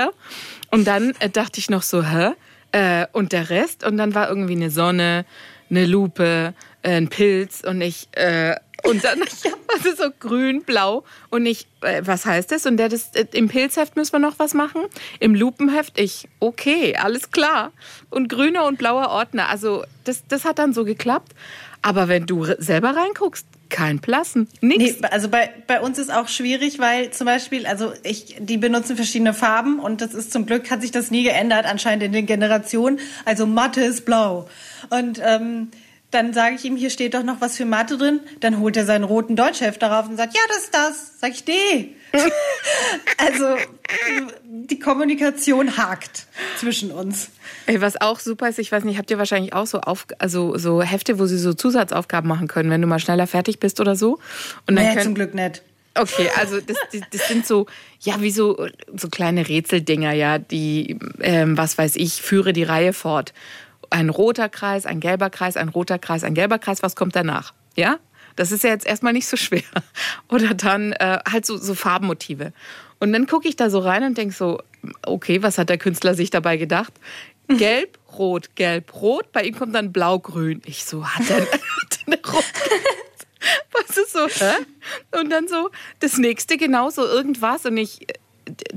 Und 0.70 0.86
dann 0.86 1.12
äh, 1.20 1.28
dachte 1.28 1.58
ich 1.58 1.68
noch 1.68 1.82
so, 1.82 2.02
hä? 2.02 2.30
Äh, 2.72 3.06
und 3.12 3.32
der 3.32 3.50
Rest? 3.50 3.84
Und 3.84 3.98
dann 3.98 4.14
war 4.14 4.30
irgendwie 4.30 4.54
eine 4.54 4.70
Sonne, 4.70 5.26
eine 5.68 5.84
Lupe, 5.84 6.54
ein 6.82 7.08
Pilz 7.08 7.62
und 7.64 7.80
ich, 7.80 8.08
äh, 8.12 8.56
und 8.84 9.04
dann, 9.04 9.18
ja, 9.44 9.52
also 9.74 10.04
so 10.04 10.10
grün, 10.18 10.62
blau 10.62 11.04
und 11.30 11.46
ich, 11.46 11.66
äh, 11.82 12.02
was 12.04 12.26
heißt 12.26 12.50
das? 12.52 12.66
Und 12.66 12.76
der, 12.76 12.88
das, 12.88 13.10
äh, 13.14 13.26
im 13.32 13.48
Pilzheft 13.48 13.96
müssen 13.96 14.12
wir 14.12 14.18
noch 14.18 14.38
was 14.38 14.54
machen, 14.54 14.82
im 15.18 15.34
Lupenheft, 15.34 15.98
ich, 15.98 16.28
okay, 16.38 16.96
alles 16.96 17.30
klar. 17.30 17.72
Und 18.10 18.28
grüner 18.28 18.66
und 18.66 18.78
blauer 18.78 19.08
Ordner, 19.10 19.48
also 19.48 19.84
das, 20.04 20.22
das 20.28 20.44
hat 20.44 20.58
dann 20.58 20.72
so 20.72 20.84
geklappt. 20.84 21.32
Aber 21.82 22.08
wenn 22.08 22.26
du 22.26 22.44
selber 22.58 22.94
reinguckst, 22.94 23.46
kein 23.70 24.00
Plassen, 24.00 24.48
Nee, 24.60 24.76
nix. 24.76 25.02
also 25.04 25.28
bei, 25.28 25.50
bei 25.66 25.80
uns 25.80 25.96
ist 25.98 26.12
auch 26.12 26.28
schwierig, 26.28 26.78
weil 26.78 27.10
zum 27.12 27.24
Beispiel, 27.24 27.66
also 27.66 27.92
ich, 28.02 28.36
die 28.38 28.58
benutzen 28.58 28.96
verschiedene 28.96 29.32
Farben 29.32 29.78
und 29.78 30.00
das 30.00 30.12
ist 30.12 30.32
zum 30.32 30.44
Glück, 30.44 30.70
hat 30.70 30.82
sich 30.82 30.90
das 30.90 31.10
nie 31.10 31.22
geändert, 31.22 31.66
anscheinend 31.66 32.02
in 32.02 32.12
den 32.12 32.26
Generationen. 32.26 32.98
Also 33.24 33.46
Mathe 33.46 33.82
ist 33.82 34.04
blau. 34.04 34.48
Und 34.90 35.20
ähm, 35.24 35.68
dann 36.10 36.32
sage 36.32 36.56
ich 36.56 36.64
ihm, 36.64 36.76
hier 36.76 36.90
steht 36.90 37.14
doch 37.14 37.22
noch 37.22 37.40
was 37.40 37.56
für 37.56 37.64
Mathe 37.64 37.96
drin. 37.96 38.20
Dann 38.40 38.58
holt 38.58 38.76
er 38.76 38.84
seinen 38.84 39.04
roten 39.04 39.36
Deutschheft 39.36 39.80
darauf 39.82 40.08
und 40.08 40.16
sagt, 40.16 40.34
ja, 40.34 40.40
das 40.48 40.64
ist 40.64 40.74
das. 40.74 41.20
Sag 41.20 41.30
ich, 41.30 41.46
nee. 41.46 41.94
also 43.18 43.56
die 44.44 44.78
Kommunikation 44.80 45.76
hakt 45.76 46.26
zwischen 46.58 46.90
uns. 46.90 47.30
Ey, 47.66 47.80
was 47.80 48.00
auch 48.00 48.18
super 48.18 48.48
ist, 48.48 48.58
ich 48.58 48.72
weiß 48.72 48.82
nicht, 48.84 48.98
habt 48.98 49.10
ihr 49.10 49.18
wahrscheinlich 49.18 49.52
auch 49.52 49.66
so, 49.66 49.80
auf, 49.80 50.06
also 50.18 50.58
so 50.58 50.82
Hefte, 50.82 51.18
wo 51.20 51.26
sie 51.26 51.38
so 51.38 51.54
Zusatzaufgaben 51.54 52.28
machen 52.28 52.48
können, 52.48 52.70
wenn 52.70 52.80
du 52.80 52.88
mal 52.88 52.98
schneller 52.98 53.28
fertig 53.28 53.60
bist 53.60 53.80
oder 53.80 53.94
so. 53.94 54.18
Und 54.66 54.74
dann 54.76 54.86
Nee, 54.86 54.90
können, 54.90 55.04
zum 55.04 55.14
Glück 55.14 55.34
nicht. 55.34 55.62
Okay, 55.94 56.30
also 56.36 56.60
das, 56.60 56.76
das, 56.92 57.02
das 57.12 57.28
sind 57.28 57.46
so, 57.46 57.66
ja, 58.00 58.20
wie 58.20 58.30
so, 58.30 58.66
so 58.94 59.08
kleine 59.08 59.48
Rätseldinger, 59.48 60.12
ja, 60.12 60.38
die, 60.38 60.98
ähm, 61.20 61.58
was 61.58 61.78
weiß 61.78 61.96
ich, 61.96 62.22
führe 62.22 62.52
die 62.52 62.62
Reihe 62.62 62.92
fort. 62.92 63.32
Ein 63.90 64.08
roter 64.08 64.48
Kreis, 64.48 64.86
ein 64.86 65.00
gelber 65.00 65.30
Kreis, 65.30 65.56
ein 65.56 65.68
roter 65.68 65.98
Kreis, 65.98 66.24
ein 66.24 66.34
gelber 66.34 66.58
Kreis, 66.58 66.82
was 66.82 66.96
kommt 66.96 67.16
danach? 67.16 67.52
Ja? 67.76 67.98
Das 68.36 68.52
ist 68.52 68.64
ja 68.64 68.70
jetzt 68.70 68.86
erstmal 68.86 69.12
nicht 69.12 69.26
so 69.26 69.36
schwer. 69.36 69.62
Oder 70.28 70.54
dann 70.54 70.92
äh, 70.92 71.18
halt 71.30 71.44
so, 71.44 71.56
so 71.56 71.74
Farbmotive. 71.74 72.52
Und 73.00 73.12
dann 73.12 73.26
gucke 73.26 73.48
ich 73.48 73.56
da 73.56 73.70
so 73.70 73.80
rein 73.80 74.04
und 74.04 74.16
denke 74.16 74.34
so, 74.34 74.62
okay, 75.04 75.42
was 75.42 75.58
hat 75.58 75.68
der 75.68 75.78
Künstler 75.78 76.14
sich 76.14 76.30
dabei 76.30 76.56
gedacht? 76.56 76.92
Gelb, 77.48 77.98
rot, 78.16 78.54
gelb, 78.54 78.94
rot. 79.02 79.32
Bei 79.32 79.42
ihm 79.42 79.58
kommt 79.58 79.74
dann 79.74 79.92
blau-grün. 79.92 80.62
Ich 80.66 80.84
so, 80.84 81.04
hat 81.04 81.28
er, 81.28 81.40
hat 81.40 81.50
er 81.50 82.06
eine 82.06 82.20
rot 82.24 82.44
was 83.72 83.96
ist 83.96 84.12
so, 84.12 84.26
hä? 84.26 84.54
Und 85.12 85.30
dann 85.30 85.48
so 85.48 85.70
das 86.00 86.18
nächste 86.18 86.56
genauso 86.56 87.04
irgendwas 87.06 87.64
und 87.66 87.76
ich, 87.76 88.08
äh, 88.08 88.14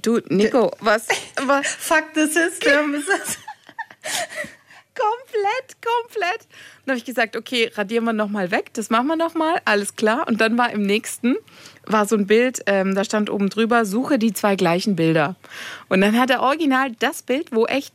du, 0.02 0.20
Nico, 0.30 0.72
was, 0.80 1.08
was 1.46 1.68
Fuck 1.68 2.06
the 2.16 2.26
system. 2.26 3.04
Komplett, 4.96 5.78
komplett. 5.82 6.48
Dann 6.86 6.94
habe 6.94 6.98
ich 6.98 7.06
gesagt, 7.06 7.36
okay, 7.36 7.72
radieren 7.76 8.04
wir 8.04 8.14
nochmal 8.14 8.52
weg, 8.52 8.74
das 8.74 8.90
machen 8.90 9.08
wir 9.08 9.16
nochmal, 9.16 9.60
alles 9.66 9.96
klar. 9.96 10.28
Und 10.28 10.40
dann 10.40 10.58
war 10.58 10.72
im 10.72 10.84
nächsten, 10.84 11.36
war 11.86 12.06
so 12.06 12.16
ein 12.16 12.28
Bild, 12.28 12.62
ähm, 12.68 12.94
da 12.94 13.04
stand 13.04 13.30
oben 13.30 13.50
drüber, 13.50 13.86
suche 13.86 14.20
die 14.20 14.34
zwei 14.34 14.56
gleichen 14.56 14.96
Bilder. 14.96 15.36
Und 15.90 16.02
dann 16.02 16.20
hat 16.20 16.30
er 16.30 16.42
original 16.42 16.92
das 17.00 17.24
Bild, 17.24 17.52
wo 17.52 17.66
echt 17.66 17.94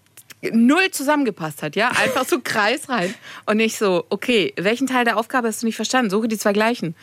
null 0.52 0.90
zusammengepasst 0.90 1.62
hat, 1.62 1.76
ja, 1.76 1.90
einfach 1.90 2.24
so 2.24 2.40
Kreis 2.44 2.88
rein. 2.88 3.14
Und 3.46 3.60
ich 3.60 3.76
so, 3.78 4.04
okay, 4.08 4.52
welchen 4.56 4.86
Teil 4.86 5.04
der 5.04 5.16
Aufgabe 5.16 5.48
hast 5.48 5.62
du 5.62 5.66
nicht 5.66 5.76
verstanden? 5.76 6.10
Suche 6.10 6.28
die 6.28 6.38
zwei 6.38 6.52
gleichen. 6.52 6.94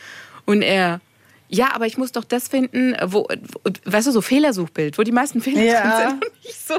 Und 0.44 0.62
er, 0.62 1.00
ja, 1.48 1.74
aber 1.74 1.86
ich 1.86 1.96
muss 1.98 2.12
doch 2.12 2.24
das 2.24 2.48
finden, 2.48 2.96
wo, 3.04 3.26
wo 3.28 3.70
weißt 3.84 4.06
du, 4.08 4.10
so 4.12 4.20
Fehlersuchbild, 4.20 4.98
wo 4.98 5.02
die 5.02 5.12
meisten 5.12 5.40
Fehler 5.40 5.62
Ja. 5.62 5.80
drin 5.80 5.92
sind. 6.10 6.24
Und 6.32 6.32
ich 6.44 6.56
so, 6.58 6.74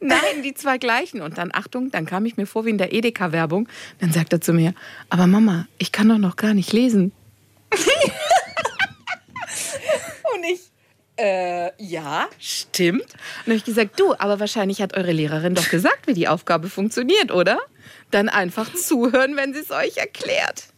nein, 0.00 0.42
die 0.44 0.54
zwei 0.54 0.78
gleichen. 0.78 1.22
Und 1.22 1.38
dann, 1.38 1.50
Achtung, 1.54 1.90
dann 1.90 2.06
kam 2.06 2.26
ich 2.26 2.36
mir 2.36 2.46
vor 2.46 2.64
wie 2.64 2.70
in 2.70 2.78
der 2.78 2.92
Edeka-Werbung. 2.92 3.68
Dann 4.00 4.12
sagt 4.12 4.32
er 4.32 4.40
zu 4.40 4.52
mir, 4.52 4.74
aber 5.08 5.26
Mama, 5.26 5.66
ich 5.78 5.92
kann 5.92 6.08
doch 6.08 6.18
noch 6.18 6.36
gar 6.36 6.54
nicht 6.54 6.72
lesen. 6.72 7.12
Und 10.34 10.44
ich, 10.44 10.60
äh, 11.18 11.70
ja, 11.82 12.28
stimmt. 12.38 13.02
Und 13.02 13.10
dann 13.10 13.52
habe 13.52 13.56
ich 13.56 13.64
gesagt, 13.64 13.98
du, 13.98 14.14
aber 14.18 14.40
wahrscheinlich 14.40 14.80
hat 14.80 14.96
eure 14.96 15.12
Lehrerin 15.12 15.54
doch 15.54 15.68
gesagt, 15.68 16.06
wie 16.06 16.14
die 16.14 16.28
Aufgabe 16.28 16.68
funktioniert, 16.68 17.30
oder? 17.30 17.58
Dann 18.10 18.28
einfach 18.28 18.72
zuhören, 18.74 19.36
wenn 19.36 19.52
sie 19.54 19.60
es 19.60 19.70
euch 19.70 19.96
erklärt. 19.96 20.68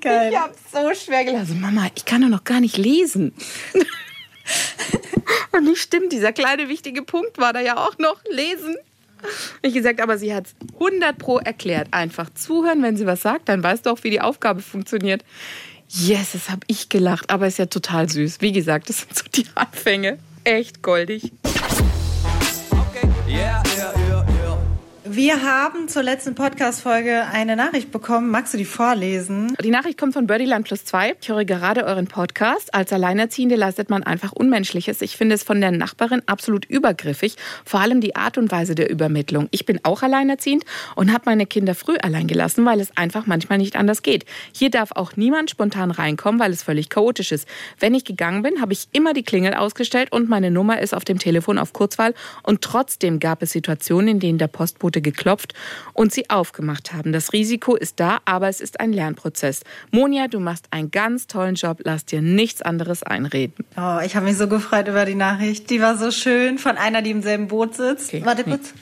Geil. 0.00 0.32
Ich 0.32 0.38
habe 0.38 0.54
so 0.72 0.94
schwer 0.94 1.24
gelassen. 1.24 1.40
Also, 1.40 1.54
Mama, 1.54 1.90
ich 1.94 2.04
kann 2.04 2.22
doch 2.22 2.28
noch 2.28 2.44
gar 2.44 2.60
nicht 2.60 2.76
lesen. 2.76 3.34
Und 5.52 5.64
nicht 5.64 5.80
stimmt, 5.80 6.12
dieser 6.12 6.32
kleine 6.32 6.68
wichtige 6.68 7.02
Punkt 7.02 7.38
war 7.38 7.52
da 7.52 7.60
ja 7.60 7.76
auch 7.76 7.98
noch 7.98 8.22
lesen. 8.30 8.76
Ich 9.62 9.74
gesagt, 9.74 10.00
aber 10.00 10.16
sie 10.16 10.32
hat 10.34 10.46
es 10.46 10.54
100 10.74 11.18
pro 11.18 11.38
erklärt. 11.38 11.88
Einfach 11.90 12.30
zuhören, 12.34 12.82
wenn 12.82 12.96
sie 12.96 13.06
was 13.06 13.22
sagt, 13.22 13.48
dann 13.48 13.62
weißt 13.62 13.86
du 13.86 13.90
auch, 13.90 14.04
wie 14.04 14.10
die 14.10 14.20
Aufgabe 14.20 14.60
funktioniert. 14.60 15.24
Yes, 15.88 16.32
das 16.32 16.50
habe 16.50 16.60
ich 16.66 16.88
gelacht, 16.88 17.30
aber 17.30 17.46
ist 17.46 17.58
ja 17.58 17.66
total 17.66 18.08
süß. 18.08 18.40
Wie 18.40 18.52
gesagt, 18.52 18.88
das 18.88 19.00
sind 19.00 19.16
so 19.16 19.24
die 19.34 19.46
Anfänge. 19.54 20.18
Echt 20.44 20.82
goldig. 20.82 21.32
Wir 25.18 25.42
haben 25.42 25.88
zur 25.88 26.04
letzten 26.04 26.36
Podcast-Folge 26.36 27.24
eine 27.32 27.56
Nachricht 27.56 27.90
bekommen. 27.90 28.30
Magst 28.30 28.54
du 28.54 28.56
die 28.56 28.64
vorlesen? 28.64 29.52
Die 29.60 29.70
Nachricht 29.70 29.98
kommt 29.98 30.12
von 30.12 30.28
Birdieland 30.28 30.64
Plus 30.64 30.84
2. 30.84 31.16
Ich 31.20 31.28
höre 31.28 31.44
gerade 31.44 31.86
euren 31.86 32.06
Podcast. 32.06 32.72
Als 32.72 32.92
Alleinerziehende 32.92 33.56
leistet 33.56 33.90
man 33.90 34.04
einfach 34.04 34.30
Unmenschliches. 34.30 35.02
Ich 35.02 35.16
finde 35.16 35.34
es 35.34 35.42
von 35.42 35.60
der 35.60 35.72
Nachbarin 35.72 36.22
absolut 36.26 36.66
übergriffig. 36.66 37.34
Vor 37.64 37.80
allem 37.80 38.00
die 38.00 38.14
Art 38.14 38.38
und 38.38 38.52
Weise 38.52 38.76
der 38.76 38.90
Übermittlung. 38.90 39.48
Ich 39.50 39.66
bin 39.66 39.80
auch 39.82 40.02
alleinerziehend 40.02 40.64
und 40.94 41.12
habe 41.12 41.24
meine 41.26 41.46
Kinder 41.46 41.74
früh 41.74 41.96
allein 42.00 42.28
gelassen, 42.28 42.64
weil 42.64 42.78
es 42.78 42.96
einfach 42.96 43.26
manchmal 43.26 43.58
nicht 43.58 43.74
anders 43.74 44.02
geht. 44.02 44.24
Hier 44.52 44.70
darf 44.70 44.92
auch 44.92 45.16
niemand 45.16 45.50
spontan 45.50 45.90
reinkommen, 45.90 46.38
weil 46.38 46.52
es 46.52 46.62
völlig 46.62 46.90
chaotisch 46.90 47.32
ist. 47.32 47.48
Wenn 47.80 47.92
ich 47.92 48.04
gegangen 48.04 48.42
bin, 48.42 48.60
habe 48.60 48.72
ich 48.72 48.86
immer 48.92 49.14
die 49.14 49.24
Klingel 49.24 49.54
ausgestellt 49.54 50.12
und 50.12 50.28
meine 50.28 50.52
Nummer 50.52 50.80
ist 50.80 50.94
auf 50.94 51.04
dem 51.04 51.18
Telefon 51.18 51.58
auf 51.58 51.72
Kurzwahl. 51.72 52.14
Und 52.44 52.62
trotzdem 52.62 53.18
gab 53.18 53.42
es 53.42 53.50
Situationen, 53.50 54.06
in 54.06 54.20
denen 54.20 54.38
der 54.38 54.46
Postbote 54.46 55.07
geklopft 55.12 55.54
und 55.92 56.12
sie 56.12 56.30
aufgemacht 56.30 56.92
haben. 56.92 57.12
Das 57.12 57.32
Risiko 57.32 57.76
ist 57.76 58.00
da, 58.00 58.18
aber 58.24 58.48
es 58.48 58.60
ist 58.60 58.80
ein 58.80 58.92
Lernprozess. 58.92 59.62
Monja, 59.90 60.28
du 60.28 60.40
machst 60.40 60.66
einen 60.70 60.90
ganz 60.90 61.26
tollen 61.26 61.54
Job. 61.54 61.80
Lass 61.84 62.04
dir 62.04 62.22
nichts 62.22 62.62
anderes 62.62 63.02
einreden. 63.02 63.64
Oh, 63.76 63.98
ich 64.04 64.16
habe 64.16 64.26
mich 64.26 64.36
so 64.36 64.48
gefreut 64.48 64.88
über 64.88 65.04
die 65.04 65.14
Nachricht. 65.14 65.70
Die 65.70 65.80
war 65.80 65.96
so 65.96 66.10
schön 66.10 66.58
von 66.58 66.76
einer, 66.76 67.02
die 67.02 67.10
im 67.10 67.22
selben 67.22 67.48
Boot 67.48 67.74
sitzt. 67.74 68.08
Okay. 68.08 68.24
Warte 68.24 68.44
kurz. 68.44 68.72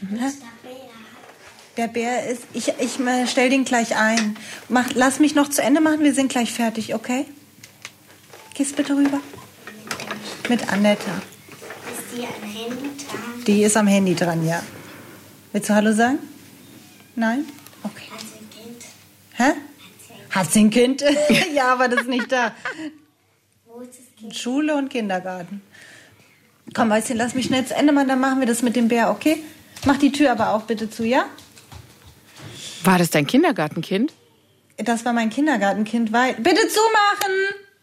Der 1.76 1.88
Bär 1.88 2.26
ist. 2.30 2.42
Ich, 2.54 2.68
ich 2.78 2.99
äh, 3.00 3.26
stell 3.26 3.50
den 3.50 3.64
gleich 3.64 3.97
ein. 3.97 4.37
Mach, 4.68 4.87
lass 4.95 5.21
mich 5.21 5.35
noch 5.35 5.50
zu 5.50 5.62
Ende 5.62 5.80
machen. 5.80 6.00
Wir 6.00 6.14
sind 6.14 6.30
gleich 6.30 6.52
fertig, 6.52 6.95
okay? 6.95 7.26
Gehst 8.54 8.76
bitte 8.76 8.95
rüber. 8.95 9.21
Mit 10.49 10.73
Annetta. 10.73 11.11
Ist 11.92 12.16
die 12.16 12.25
am 12.25 12.50
Handy 12.50 12.90
dran? 12.97 13.45
Die 13.47 13.62
ist 13.62 13.76
am 13.76 13.87
Handy 13.87 14.14
dran, 14.14 14.47
ja. 14.47 14.62
Willst 15.56 15.70
du 15.70 15.75
Hallo 15.75 15.90
sagen? 15.94 16.18
Nein? 17.14 17.46
Okay. 17.82 18.08
Also 18.12 18.26
ein 18.36 18.50
Kind. 18.50 18.84
Hä? 19.36 19.52
Hat 20.28 20.52
sie 20.52 20.60
ein 20.60 20.68
Kind? 20.68 21.02
ja, 21.54 21.72
aber 21.72 21.88
das 21.88 22.02
ist 22.02 22.10
nicht 22.10 22.30
da. 22.30 22.54
Wo 23.64 23.80
ist 23.80 23.92
das 23.92 24.04
Kind? 24.18 24.36
Schule 24.36 24.76
und 24.76 24.90
Kindergarten. 24.90 25.62
Komm, 26.75 26.90
Weißchen, 26.90 27.16
lass 27.16 27.34
mich 27.34 27.46
schnell 27.46 27.64
zu 27.64 27.75
Ende 27.75 27.94
machen, 27.94 28.08
dann 28.08 28.20
machen 28.20 28.40
wir 28.40 28.46
das 28.46 28.60
mit 28.60 28.76
dem 28.76 28.88
Bär, 28.88 29.10
okay? 29.10 29.42
Mach 29.86 29.96
die 29.96 30.12
Tür 30.12 30.32
aber 30.32 30.50
auch 30.50 30.64
bitte 30.64 30.90
zu, 30.90 31.06
ja? 31.06 31.25
War 32.84 32.98
das 32.98 33.08
dein 33.08 33.26
Kindergartenkind? 33.26 34.12
Das 34.76 35.06
war 35.06 35.14
mein 35.14 35.30
Kindergartenkind, 35.30 36.12
weil. 36.12 36.34
Bitte 36.34 36.68
zumachen! 36.68 37.32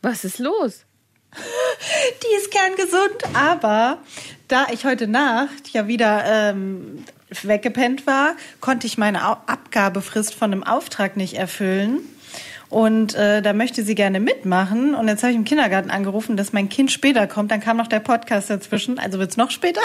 Was 0.04 0.26
ist 0.26 0.38
los? 0.38 0.86
Die 1.34 2.36
ist 2.38 2.52
kerngesund, 2.52 3.36
aber 3.36 3.98
da 4.48 4.68
ich 4.72 4.86
heute 4.86 5.08
Nacht 5.08 5.70
ja 5.70 5.88
wieder 5.88 6.24
ähm, 6.24 7.04
weggepennt 7.48 8.08
war, 8.08 8.36
konnte 8.62 8.88
ich 8.88 8.98
meine 8.98 9.24
Abgabefrist 9.24 10.36
von 10.36 10.52
einem 10.52 10.64
Auftrag 10.64 11.18
nicht 11.18 11.36
erfüllen. 11.36 12.00
Und 12.74 13.14
äh, 13.14 13.44
da 13.44 13.54
möchte 13.54 13.84
sie 13.84 13.94
gerne 13.94 14.20
mitmachen. 14.20 14.96
Und 14.96 15.08
jetzt 15.08 15.22
habe 15.22 15.32
ich 15.32 15.38
im 15.38 15.46
Kindergarten 15.46 15.92
angerufen, 15.92 16.38
dass 16.38 16.54
mein 16.54 16.70
Kind 16.70 16.92
später 16.92 17.28
kommt. 17.28 17.52
Dann 17.52 17.60
kam 17.60 17.78
noch 17.78 17.86
der 17.86 18.00
Podcast 18.00 18.50
dazwischen. 18.50 18.98
Also 18.98 19.20
wird's 19.20 19.38
noch 19.38 19.52
später. 19.52 19.82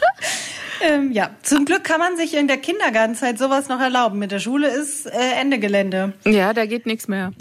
ähm, 0.88 1.12
ja, 1.12 1.28
zum 1.42 1.66
Glück 1.66 1.84
kann 1.84 1.98
man 2.00 2.16
sich 2.16 2.34
in 2.34 2.48
der 2.48 2.56
Kindergartenzeit 2.56 3.38
sowas 3.38 3.68
noch 3.68 3.78
erlauben. 3.78 4.18
Mit 4.18 4.32
der 4.32 4.38
Schule 4.38 4.68
ist 4.68 5.04
äh, 5.04 5.32
Ende 5.38 5.58
Gelände. 5.58 6.14
Ja, 6.24 6.54
da 6.54 6.64
geht 6.64 6.86
nichts 6.86 7.08
mehr. 7.08 7.32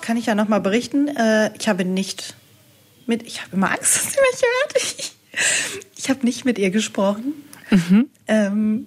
Kann 0.00 0.16
ich 0.16 0.24
ja 0.24 0.34
noch 0.34 0.48
mal 0.48 0.60
berichten. 0.60 1.08
Äh, 1.08 1.50
ich 1.58 1.68
habe 1.68 1.84
nicht 1.84 2.34
mit. 3.04 3.24
Ich 3.24 3.42
habe 3.42 3.56
immer 3.56 3.72
Angst, 3.72 3.94
dass 3.96 4.12
sie 4.14 4.20
mich 4.20 4.40
hört. 4.40 4.76
Ich, 4.76 5.12
ich 5.98 6.08
habe 6.08 6.24
nicht 6.24 6.46
mit 6.46 6.58
ihr 6.58 6.70
gesprochen. 6.70 7.34
Ähm, 8.28 8.86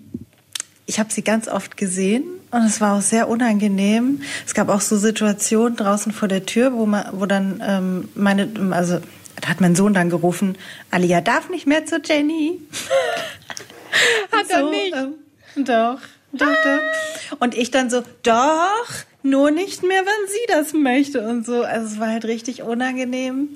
ich 0.86 1.00
habe 1.00 1.12
sie 1.12 1.22
ganz 1.24 1.48
oft 1.48 1.78
gesehen 1.78 2.24
und 2.52 2.64
es 2.64 2.82
war 2.82 2.98
auch 2.98 3.02
sehr 3.02 3.28
unangenehm. 3.30 4.22
Es 4.46 4.54
gab 4.54 4.70
auch 4.70 4.82
so 4.82 4.98
Situationen 4.98 5.76
draußen 5.76 6.12
vor 6.12 6.28
der 6.28 6.46
Tür, 6.46 6.74
wo 6.74 6.86
man, 6.86 7.06
wo 7.14 7.26
dann 7.26 7.62
ähm, 7.66 8.10
meine, 8.16 8.50
also 8.72 9.00
da 9.42 9.50
hat 9.50 9.62
mein 9.62 9.76
Sohn 9.76 9.94
dann 9.94 10.10
gerufen, 10.10 10.58
Alia 10.92 11.22
darf 11.22 11.50
nicht 11.50 11.68
mehr 11.68 11.86
zu 11.86 12.02
Jenny. 12.04 12.60
Hat 14.32 14.50
er 14.50 14.60
So, 14.62 14.70
nicht. 14.70 14.94
ähm, 14.96 15.66
doch, 15.66 16.00
doch, 16.34 16.48
doch. 16.64 17.40
Und 17.40 17.56
ich 17.56 17.72
dann 17.72 17.90
so, 17.90 18.04
doch, 18.24 18.86
nur 19.24 19.52
nicht 19.52 19.84
mehr, 19.84 20.02
wenn 20.02 20.28
sie 20.30 20.46
das 20.48 20.74
möchte 20.74 21.28
und 21.28 21.46
so. 21.46 21.64
Also 21.64 21.88
es 21.94 22.00
war 22.00 22.08
halt 22.10 22.26
richtig 22.26 22.64
unangenehm. 22.64 23.50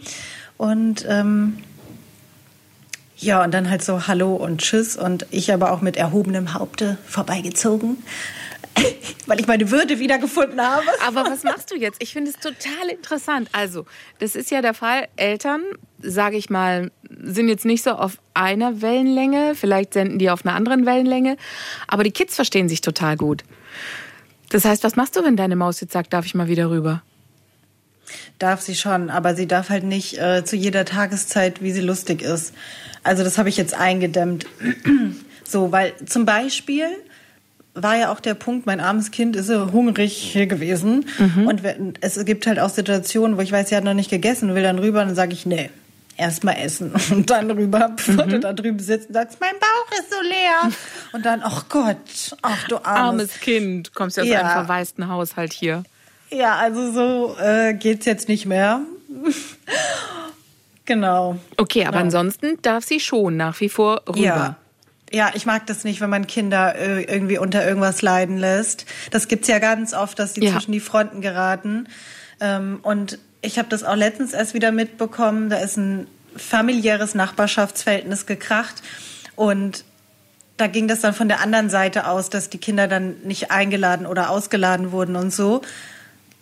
Und 0.58 1.06
ähm, 1.08 1.58
ja, 3.24 3.44
und 3.44 3.54
dann 3.54 3.70
halt 3.70 3.84
so 3.84 4.08
Hallo 4.08 4.36
und 4.36 4.62
Tschüss 4.62 4.98
und 4.98 5.26
ich 5.32 5.54
aber 5.54 5.72
auch 5.72 5.82
mit 5.82 5.96
erhobenem 5.96 6.54
Haupte 6.54 6.98
vorbeigezogen, 7.06 8.04
weil 9.28 9.40
ich 9.40 9.48
meine 9.48 9.72
Würde 9.72 10.00
wiedergefunden 10.00 10.62
habe. 10.62 10.86
Aber 11.06 11.24
was 11.30 11.44
machst 11.44 11.72
du 11.72 11.76
jetzt? 11.76 12.02
Ich 12.04 12.14
finde 12.14 12.32
es 12.32 12.38
total 12.38 12.90
interessant. 12.92 13.50
Also, 13.54 13.86
das 14.20 14.36
ist 14.36 14.52
ja 14.52 14.62
der 14.62 14.74
Fall. 14.74 15.08
Eltern, 15.16 15.62
sage 16.00 16.36
ich 16.38 16.50
mal, 16.50 16.92
sind 17.10 17.48
jetzt 17.48 17.66
nicht 17.66 17.84
so 17.84 17.92
auf 17.92 18.18
einer 18.34 18.82
Wellenlänge. 18.82 19.56
Vielleicht 19.56 19.94
senden 19.94 20.20
die 20.20 20.30
auf 20.30 20.46
einer 20.46 20.56
anderen 20.56 20.86
Wellenlänge. 20.86 21.38
Aber 21.88 22.04
die 22.04 22.12
Kids 22.12 22.36
verstehen 22.36 22.68
sich 22.68 22.82
total 22.82 23.16
gut. 23.16 23.44
Das 24.50 24.66
heißt, 24.66 24.84
was 24.84 24.96
machst 24.96 25.16
du, 25.16 25.24
wenn 25.24 25.38
deine 25.38 25.56
Maus 25.56 25.80
jetzt 25.80 25.94
sagt, 25.94 26.14
darf 26.14 26.26
ich 26.26 26.36
mal 26.36 26.48
wieder 26.48 26.70
rüber? 26.70 27.02
Darf 28.40 28.62
sie 28.62 28.76
schon, 28.76 29.10
aber 29.10 29.36
sie 29.36 29.48
darf 29.48 29.70
halt 29.70 29.84
nicht 29.84 30.18
äh, 30.20 30.44
zu 30.46 30.56
jeder 30.56 30.86
Tageszeit, 30.86 31.62
wie 31.62 31.72
sie 31.72 31.82
lustig 31.82 32.22
ist. 32.22 32.54
Also 33.04 33.24
das 33.24 33.38
habe 33.38 33.50
ich 33.50 33.58
jetzt 33.58 33.74
eingedämmt. 33.74 34.46
so, 35.44 35.72
weil 35.72 35.94
zum 36.06 36.26
Beispiel 36.26 36.86
war 37.76 37.96
ja 37.98 38.12
auch 38.12 38.20
der 38.20 38.36
Punkt, 38.36 38.66
mein 38.68 38.80
armes 38.80 39.10
Kind 39.12 39.36
ist 39.36 39.48
so 39.48 39.72
hungrig 39.72 40.14
hier 40.14 40.46
gewesen. 40.46 41.06
Und 41.48 41.64
wenn, 41.64 41.94
es 42.02 42.24
gibt 42.24 42.46
halt 42.46 42.60
auch 42.60 42.70
Situationen, 42.70 43.36
wo 43.38 43.42
ich 43.42 43.52
weiß, 43.52 43.70
sie 43.70 43.76
hat 43.76 43.84
noch 43.84 43.96
nicht 43.96 44.12
gegessen, 44.12 44.54
will 44.54 44.62
dann 44.64 44.78
rüber 44.78 45.02
und 45.02 45.08
dann 45.08 45.16
sage 45.16 45.34
ich, 45.34 45.48
nee, 45.48 45.72
erst 46.16 46.44
mal 46.44 46.54
essen. 46.54 46.94
Und 47.10 47.32
dann 47.32 47.50
rüber, 47.50 47.92
bevor 47.96 48.28
du 48.28 48.40
da 48.40 48.54
drüben 48.54 48.78
sitzt 48.78 49.08
und 49.08 49.14
sagst, 49.16 49.40
mein 49.42 49.56
Bauch 49.60 50.00
ist 50.00 50.12
so 50.12 50.22
leer. 50.22 50.72
Und 51.14 51.26
dann, 51.26 51.42
ach 51.44 51.66
Gott, 51.70 51.98
ach 52.44 52.68
du 52.68 52.76
armes. 52.78 52.88
Armes 53.32 53.40
Kind, 53.40 53.96
kommst 53.96 54.18
ja 54.18 54.24
aus 54.24 54.30
Ja. 54.30 54.40
einem 54.42 54.50
verwaisten 54.52 55.08
Haushalt 55.08 55.54
hier. 55.54 55.84
Ja, 56.34 56.56
also 56.56 56.92
so 56.92 57.38
äh, 57.40 57.74
geht's 57.74 58.06
jetzt 58.06 58.28
nicht 58.28 58.46
mehr. 58.46 58.82
genau. 60.86 61.38
Okay, 61.58 61.86
aber 61.86 62.00
ansonsten 62.00 62.60
darf 62.62 62.84
sie 62.84 63.00
schon 63.00 63.38
nach 63.38 63.60
wie 63.60 63.70
vor 63.70 64.02
rüber. 64.08 64.20
Ja. 64.20 64.56
Ja, 65.12 65.30
ich 65.36 65.46
mag 65.46 65.68
das 65.68 65.84
nicht, 65.84 66.02
wenn 66.02 66.10
man 66.10 66.26
Kinder 66.26 66.74
äh, 66.76 67.04
irgendwie 67.04 67.38
unter 67.38 67.64
irgendwas 67.64 68.02
leiden 68.02 68.38
lässt. 68.40 68.88
Das 69.12 69.28
gibt's 69.28 69.48
ja 69.48 69.60
ganz 69.60 69.94
oft, 69.94 70.18
dass 70.18 70.34
die 70.34 70.44
Ja. 70.44 70.54
zwischen 70.54 70.72
die 70.72 70.80
Fronten 70.80 71.22
geraten. 71.22 71.88
Ähm, 72.40 72.80
und 72.82 73.20
ich 73.44 73.60
habe 73.60 73.70
das 73.70 73.84
auch 73.84 73.96
letztens 73.96 74.34
erst 74.34 74.56
wieder 74.56 74.72
mitbekommen. 74.72 75.52
Da 75.52 75.58
ist 75.58 75.78
ein 75.78 76.08
familiäres 76.36 77.14
Nachbarschaftsverhältnis 77.14 78.26
gekracht 78.26 78.82
und 79.36 79.84
da 80.58 80.66
ging 80.66 80.88
das 80.88 81.02
dann 81.02 81.14
von 81.14 81.28
der 81.28 81.42
anderen 81.42 81.70
Seite 81.70 82.08
aus, 82.08 82.32
dass 82.32 82.50
die 82.50 82.58
Kinder 82.58 82.88
dann 82.88 83.16
nicht 83.24 83.52
eingeladen 83.52 84.08
oder 84.08 84.32
ausgeladen 84.32 84.92
wurden 84.92 85.16
und 85.16 85.32
so. 85.32 85.62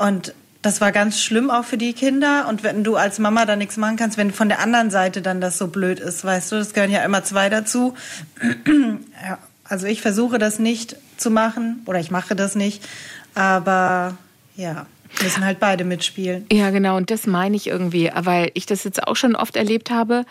Und 0.01 0.33
das 0.63 0.81
war 0.81 0.91
ganz 0.91 1.21
schlimm 1.21 1.49
auch 1.51 1.63
für 1.63 1.77
die 1.77 1.93
Kinder. 1.93 2.47
Und 2.47 2.63
wenn 2.63 2.83
du 2.83 2.95
als 2.95 3.19
Mama 3.19 3.45
da 3.45 3.55
nichts 3.55 3.77
machen 3.77 3.97
kannst, 3.97 4.17
wenn 4.17 4.31
von 4.31 4.49
der 4.49 4.59
anderen 4.59 4.89
Seite 4.89 5.21
dann 5.21 5.41
das 5.41 5.57
so 5.57 5.67
blöd 5.67 5.99
ist, 5.99 6.25
weißt 6.25 6.51
du, 6.51 6.55
das 6.57 6.73
gehören 6.73 6.91
ja 6.91 7.03
immer 7.03 7.23
zwei 7.23 7.49
dazu. 7.49 7.93
ja, 8.67 9.37
also 9.63 9.85
ich 9.85 10.01
versuche 10.01 10.39
das 10.39 10.59
nicht 10.59 10.95
zu 11.17 11.29
machen 11.29 11.83
oder 11.85 11.99
ich 11.99 12.09
mache 12.09 12.35
das 12.35 12.55
nicht. 12.55 12.83
Aber 13.35 14.17
ja, 14.55 14.87
müssen 15.21 15.45
halt 15.45 15.59
beide 15.59 15.83
mitspielen. 15.83 16.45
Ja, 16.51 16.71
genau. 16.71 16.97
Und 16.97 17.11
das 17.11 17.27
meine 17.27 17.55
ich 17.55 17.67
irgendwie, 17.67 18.11
weil 18.15 18.51
ich 18.55 18.65
das 18.65 18.83
jetzt 18.83 19.07
auch 19.07 19.15
schon 19.15 19.35
oft 19.35 19.55
erlebt 19.55 19.91
habe, 19.91 20.25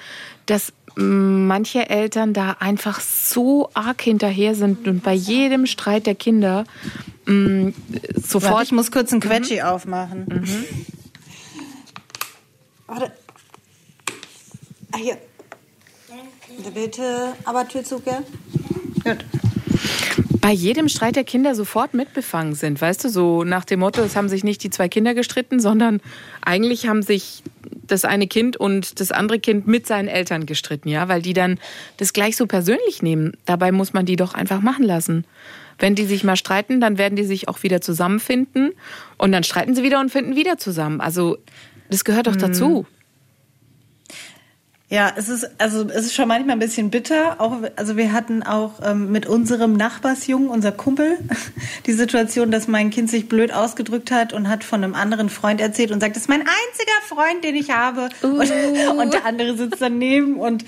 dass 0.46 0.72
manche 0.96 1.88
Eltern 1.88 2.32
da 2.32 2.56
einfach 2.58 3.00
so 3.00 3.70
arg 3.74 4.02
hinterher 4.02 4.54
sind 4.54 4.88
und 4.88 5.02
bei 5.02 5.14
jedem 5.14 5.66
Streit 5.66 6.06
der 6.06 6.16
Kinder 6.16 6.64
mh, 7.30 7.72
sofort. 8.16 8.52
Warte, 8.52 8.64
ich 8.64 8.72
muss 8.72 8.90
kurz 8.90 9.12
einen 9.12 9.20
Quetschi 9.20 9.62
aufmachen. 9.62 10.46
Warte. 12.86 13.12
Ah, 14.92 14.98
hier. 14.98 15.16
Bitte, 16.74 17.32
aber 17.44 17.66
Tür 17.66 17.84
zu, 17.84 18.00
gell? 18.00 18.22
Gut. 19.04 19.24
bei 20.40 20.52
jedem 20.52 20.88
Streit 20.88 21.16
der 21.16 21.24
Kinder 21.24 21.54
sofort 21.54 21.94
mitbefangen 21.94 22.54
sind. 22.54 22.80
Weißt 22.80 23.04
du, 23.04 23.08
so 23.08 23.44
nach 23.44 23.64
dem 23.64 23.80
Motto, 23.80 24.02
es 24.02 24.16
haben 24.16 24.28
sich 24.28 24.44
nicht 24.44 24.62
die 24.62 24.70
zwei 24.70 24.88
Kinder 24.88 25.14
gestritten, 25.14 25.60
sondern 25.60 26.00
eigentlich 26.42 26.86
haben 26.86 27.02
sich 27.02 27.42
das 27.86 28.04
eine 28.04 28.26
Kind 28.26 28.56
und 28.56 29.00
das 29.00 29.10
andere 29.12 29.38
Kind 29.40 29.66
mit 29.66 29.86
seinen 29.86 30.08
Eltern 30.08 30.46
gestritten, 30.46 30.88
ja, 30.88 31.08
weil 31.08 31.22
die 31.22 31.32
dann 31.32 31.58
das 31.96 32.12
gleich 32.12 32.36
so 32.36 32.46
persönlich 32.46 33.02
nehmen. 33.02 33.36
Dabei 33.46 33.72
muss 33.72 33.92
man 33.92 34.06
die 34.06 34.16
doch 34.16 34.34
einfach 34.34 34.60
machen 34.60 34.84
lassen. 34.84 35.24
Wenn 35.80 35.94
die 35.94 36.04
sich 36.04 36.22
mal 36.22 36.36
streiten, 36.36 36.80
dann 36.80 36.98
werden 36.98 37.16
die 37.16 37.24
sich 37.24 37.48
auch 37.48 37.62
wieder 37.62 37.80
zusammenfinden 37.80 38.72
und 39.18 39.32
dann 39.32 39.42
streiten 39.42 39.74
sie 39.74 39.82
wieder 39.82 39.98
und 39.98 40.10
finden 40.10 40.36
wieder 40.36 40.58
zusammen. 40.58 41.00
Also 41.00 41.38
das 41.90 42.04
gehört 42.04 42.28
doch 42.28 42.36
dazu. 42.36 42.86
Ja, 44.90 45.12
es 45.16 45.28
ist 45.28 45.48
also 45.58 45.88
es 45.88 46.06
ist 46.06 46.14
schon 46.16 46.26
manchmal 46.26 46.56
ein 46.56 46.58
bisschen 46.58 46.90
bitter. 46.90 47.40
Auch 47.40 47.58
also 47.76 47.96
wir 47.96 48.12
hatten 48.12 48.42
auch 48.42 48.80
ähm, 48.84 49.12
mit 49.12 49.24
unserem 49.24 49.74
Nachbarsjungen, 49.74 50.48
unser 50.48 50.72
Kumpel, 50.72 51.16
die 51.86 51.92
Situation, 51.92 52.50
dass 52.50 52.66
mein 52.66 52.90
Kind 52.90 53.08
sich 53.08 53.28
blöd 53.28 53.52
ausgedrückt 53.52 54.10
hat 54.10 54.32
und 54.32 54.48
hat 54.48 54.64
von 54.64 54.82
einem 54.82 54.96
anderen 54.96 55.30
Freund 55.30 55.60
erzählt 55.60 55.92
und 55.92 56.00
sagt, 56.00 56.16
das 56.16 56.24
ist 56.24 56.28
mein 56.28 56.40
einziger 56.40 57.00
Freund, 57.06 57.44
den 57.44 57.54
ich 57.54 57.70
habe. 57.70 58.08
Und, 58.22 58.50
und 58.98 59.14
der 59.14 59.26
andere 59.26 59.56
sitzt 59.56 59.80
daneben 59.80 60.40
und 60.40 60.64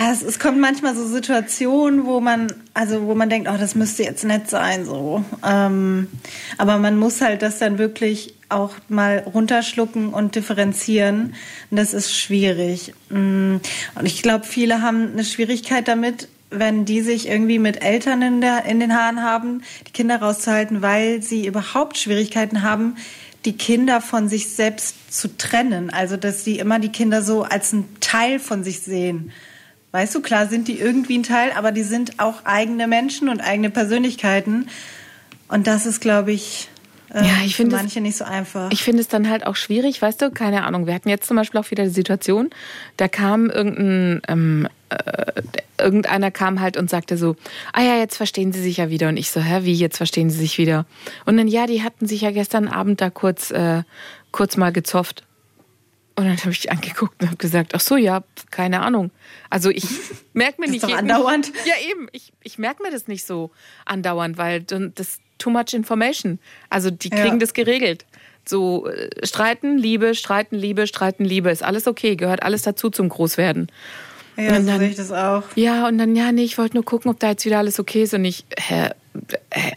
also 0.00 0.26
es 0.26 0.38
kommt 0.38 0.58
manchmal 0.58 0.96
so 0.96 1.06
Situationen, 1.06 2.06
wo 2.06 2.20
man, 2.20 2.50
also 2.72 3.02
wo 3.02 3.14
man 3.14 3.28
denkt, 3.28 3.50
oh, 3.52 3.56
das 3.58 3.74
müsste 3.74 4.02
jetzt 4.02 4.24
nett 4.24 4.48
sein, 4.48 4.86
so. 4.86 5.22
Ähm, 5.46 6.08
aber 6.56 6.78
man 6.78 6.96
muss 6.98 7.20
halt 7.20 7.42
das 7.42 7.58
dann 7.58 7.76
wirklich 7.76 8.34
auch 8.48 8.76
mal 8.88 9.18
runterschlucken 9.18 10.14
und 10.14 10.36
differenzieren. 10.36 11.34
Und 11.70 11.76
das 11.76 11.92
ist 11.92 12.16
schwierig. 12.16 12.94
Mm, 13.10 13.56
Und 13.94 14.06
ich 14.06 14.22
glaube, 14.22 14.46
viele 14.46 14.80
haben 14.80 15.12
eine 15.12 15.22
Schwierigkeit 15.24 15.86
damit, 15.86 16.28
wenn 16.48 16.86
die 16.86 17.02
sich 17.02 17.28
irgendwie 17.28 17.58
mit 17.58 17.84
Eltern 17.84 18.22
in, 18.22 18.40
der, 18.40 18.64
in 18.64 18.80
den 18.80 18.96
Haaren 18.96 19.22
haben, 19.22 19.62
die 19.86 19.92
Kinder 19.92 20.16
rauszuhalten, 20.16 20.80
weil 20.80 21.20
sie 21.20 21.46
überhaupt 21.46 21.98
Schwierigkeiten 21.98 22.62
haben, 22.62 22.96
die 23.44 23.52
Kinder 23.58 24.00
von 24.00 24.30
sich 24.30 24.48
selbst 24.48 25.12
zu 25.12 25.36
trennen. 25.36 25.90
Also, 25.90 26.16
dass 26.16 26.42
sie 26.42 26.58
immer 26.58 26.78
die 26.78 26.90
Kinder 26.90 27.20
so 27.20 27.42
als 27.42 27.74
ein 27.74 27.84
Teil 28.00 28.38
von 28.38 28.64
sich 28.64 28.80
sehen. 28.80 29.30
Weißt 29.92 30.14
du, 30.14 30.20
klar 30.22 30.46
sind 30.46 30.68
die 30.68 30.78
irgendwie 30.78 31.18
ein 31.18 31.22
Teil, 31.24 31.50
aber 31.52 31.72
die 31.72 31.82
sind 31.82 32.20
auch 32.20 32.44
eigene 32.44 32.86
Menschen 32.86 33.28
und 33.28 33.40
eigene 33.40 33.70
Persönlichkeiten. 33.70 34.68
Und 35.48 35.66
das 35.66 35.84
ist, 35.84 36.00
glaube 36.00 36.30
ich, 36.30 36.68
äh, 37.12 37.26
Ja, 37.26 37.32
ich 37.44 37.56
für 37.56 37.62
finde 37.62 37.74
es- 37.74 37.82
manche 37.82 38.00
nicht 38.00 38.16
so 38.16 38.24
einfach. 38.24 38.70
Ich 38.70 38.84
finde 38.84 39.00
es 39.00 39.08
dann 39.08 39.28
halt 39.28 39.44
auch 39.46 39.56
schwierig, 39.56 40.00
weißt 40.00 40.22
du, 40.22 40.30
keine 40.30 40.62
Ahnung. 40.62 40.86
Wir 40.86 40.94
hatten 40.94 41.08
jetzt 41.08 41.26
zum 41.26 41.36
Beispiel 41.36 41.58
auch 41.58 41.68
wieder 41.72 41.82
die 41.82 41.90
Situation, 41.90 42.50
da 42.98 43.08
kam 43.08 43.50
irgendein, 43.50 44.22
ähm, 44.28 44.68
äh, 44.90 45.42
irgendeiner 45.82 46.30
kam 46.30 46.60
halt 46.60 46.76
und 46.76 46.88
sagte 46.88 47.16
so, 47.16 47.34
ah 47.72 47.82
ja, 47.82 47.96
jetzt 47.96 48.16
verstehen 48.16 48.52
sie 48.52 48.62
sich 48.62 48.76
ja 48.76 48.90
wieder. 48.90 49.08
Und 49.08 49.16
ich 49.16 49.32
so, 49.32 49.40
hä, 49.40 49.60
wie, 49.64 49.74
jetzt 49.74 49.96
verstehen 49.96 50.30
sie 50.30 50.38
sich 50.38 50.56
wieder? 50.56 50.86
Und 51.26 51.36
dann, 51.36 51.48
ja, 51.48 51.66
die 51.66 51.82
hatten 51.82 52.06
sich 52.06 52.20
ja 52.20 52.30
gestern 52.30 52.68
Abend 52.68 53.00
da 53.00 53.10
kurz, 53.10 53.50
äh, 53.50 53.82
kurz 54.30 54.56
mal 54.56 54.70
gezofft. 54.70 55.24
Und 56.16 56.26
dann 56.26 56.36
habe 56.38 56.50
ich 56.50 56.60
die 56.60 56.70
angeguckt 56.70 57.20
und 57.22 57.28
habe 57.28 57.36
gesagt, 57.38 57.74
ach 57.74 57.80
so, 57.80 57.96
ja, 57.96 58.22
keine 58.50 58.80
Ahnung. 58.80 59.10
Also 59.48 59.70
ich 59.70 59.84
merke 60.34 60.60
mir 60.60 60.66
Das 60.66 60.72
nicht 60.72 60.82
ist 60.82 60.90
doch 60.90 60.96
jeden- 60.98 61.10
andauernd. 61.10 61.52
Ja, 61.64 61.74
eben. 61.90 62.08
Ich, 62.12 62.32
ich 62.42 62.58
merke 62.58 62.82
mir 62.82 62.90
das 62.90 63.08
nicht 63.08 63.24
so 63.24 63.50
andauernd, 63.86 64.36
weil 64.36 64.62
das 64.62 64.90
ist 64.98 65.20
too 65.38 65.50
much 65.50 65.72
information. 65.72 66.38
Also 66.68 66.90
die 66.90 67.08
Ja. 67.10 67.22
kriegen 67.22 67.38
das 67.38 67.54
geregelt. 67.54 68.04
So 68.46 68.86
äh, 68.88 69.08
streiten, 69.26 69.78
Liebe, 69.78 70.14
streiten, 70.14 70.56
Liebe, 70.56 70.86
streiten, 70.86 71.24
Liebe. 71.24 71.50
Ist 71.50 71.62
alles 71.62 71.86
okay, 71.86 72.16
gehört 72.16 72.42
alles 72.42 72.62
dazu 72.62 72.90
zum 72.90 73.08
Großwerden. 73.08 73.68
ja, 74.36 74.56
und 74.56 74.62
so 74.62 74.66
dann- 74.66 74.78
sehe 74.80 74.88
ich 74.90 74.96
das 74.96 75.12
auch. 75.12 75.44
Ja, 75.54 75.86
und 75.88 75.96
dann, 75.98 76.14
ja, 76.16 76.32
nee, 76.32 76.44
ich 76.44 76.58
wollte 76.58 76.74
nur 76.76 76.84
gucken, 76.84 77.10
ob 77.10 77.18
da 77.20 77.30
jetzt 77.30 77.44
wieder 77.46 77.58
alles 77.58 77.78
okay 77.80 78.02
ist 78.02 78.12
und 78.14 78.24
ich, 78.24 78.44
hä, 78.58 78.90
hä, 79.54 79.72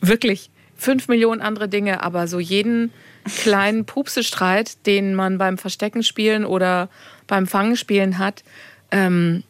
wirklich, 0.00 0.50
fünf 0.76 1.08
Millionen 1.08 1.40
andere 1.40 1.68
Dinge, 1.68 2.02
aber 2.02 2.26
so 2.26 2.40
jeden 2.40 2.92
kleinen 3.24 3.84
Pupsestreit, 3.84 4.86
den 4.86 5.14
man 5.14 5.38
beim 5.38 5.58
Verstecken 5.58 6.02
spielen 6.02 6.44
oder 6.44 6.88
beim 7.26 7.46
Fangen 7.46 7.76
spielen 7.76 8.18
hat, 8.18 8.42
ähm, 8.90 9.42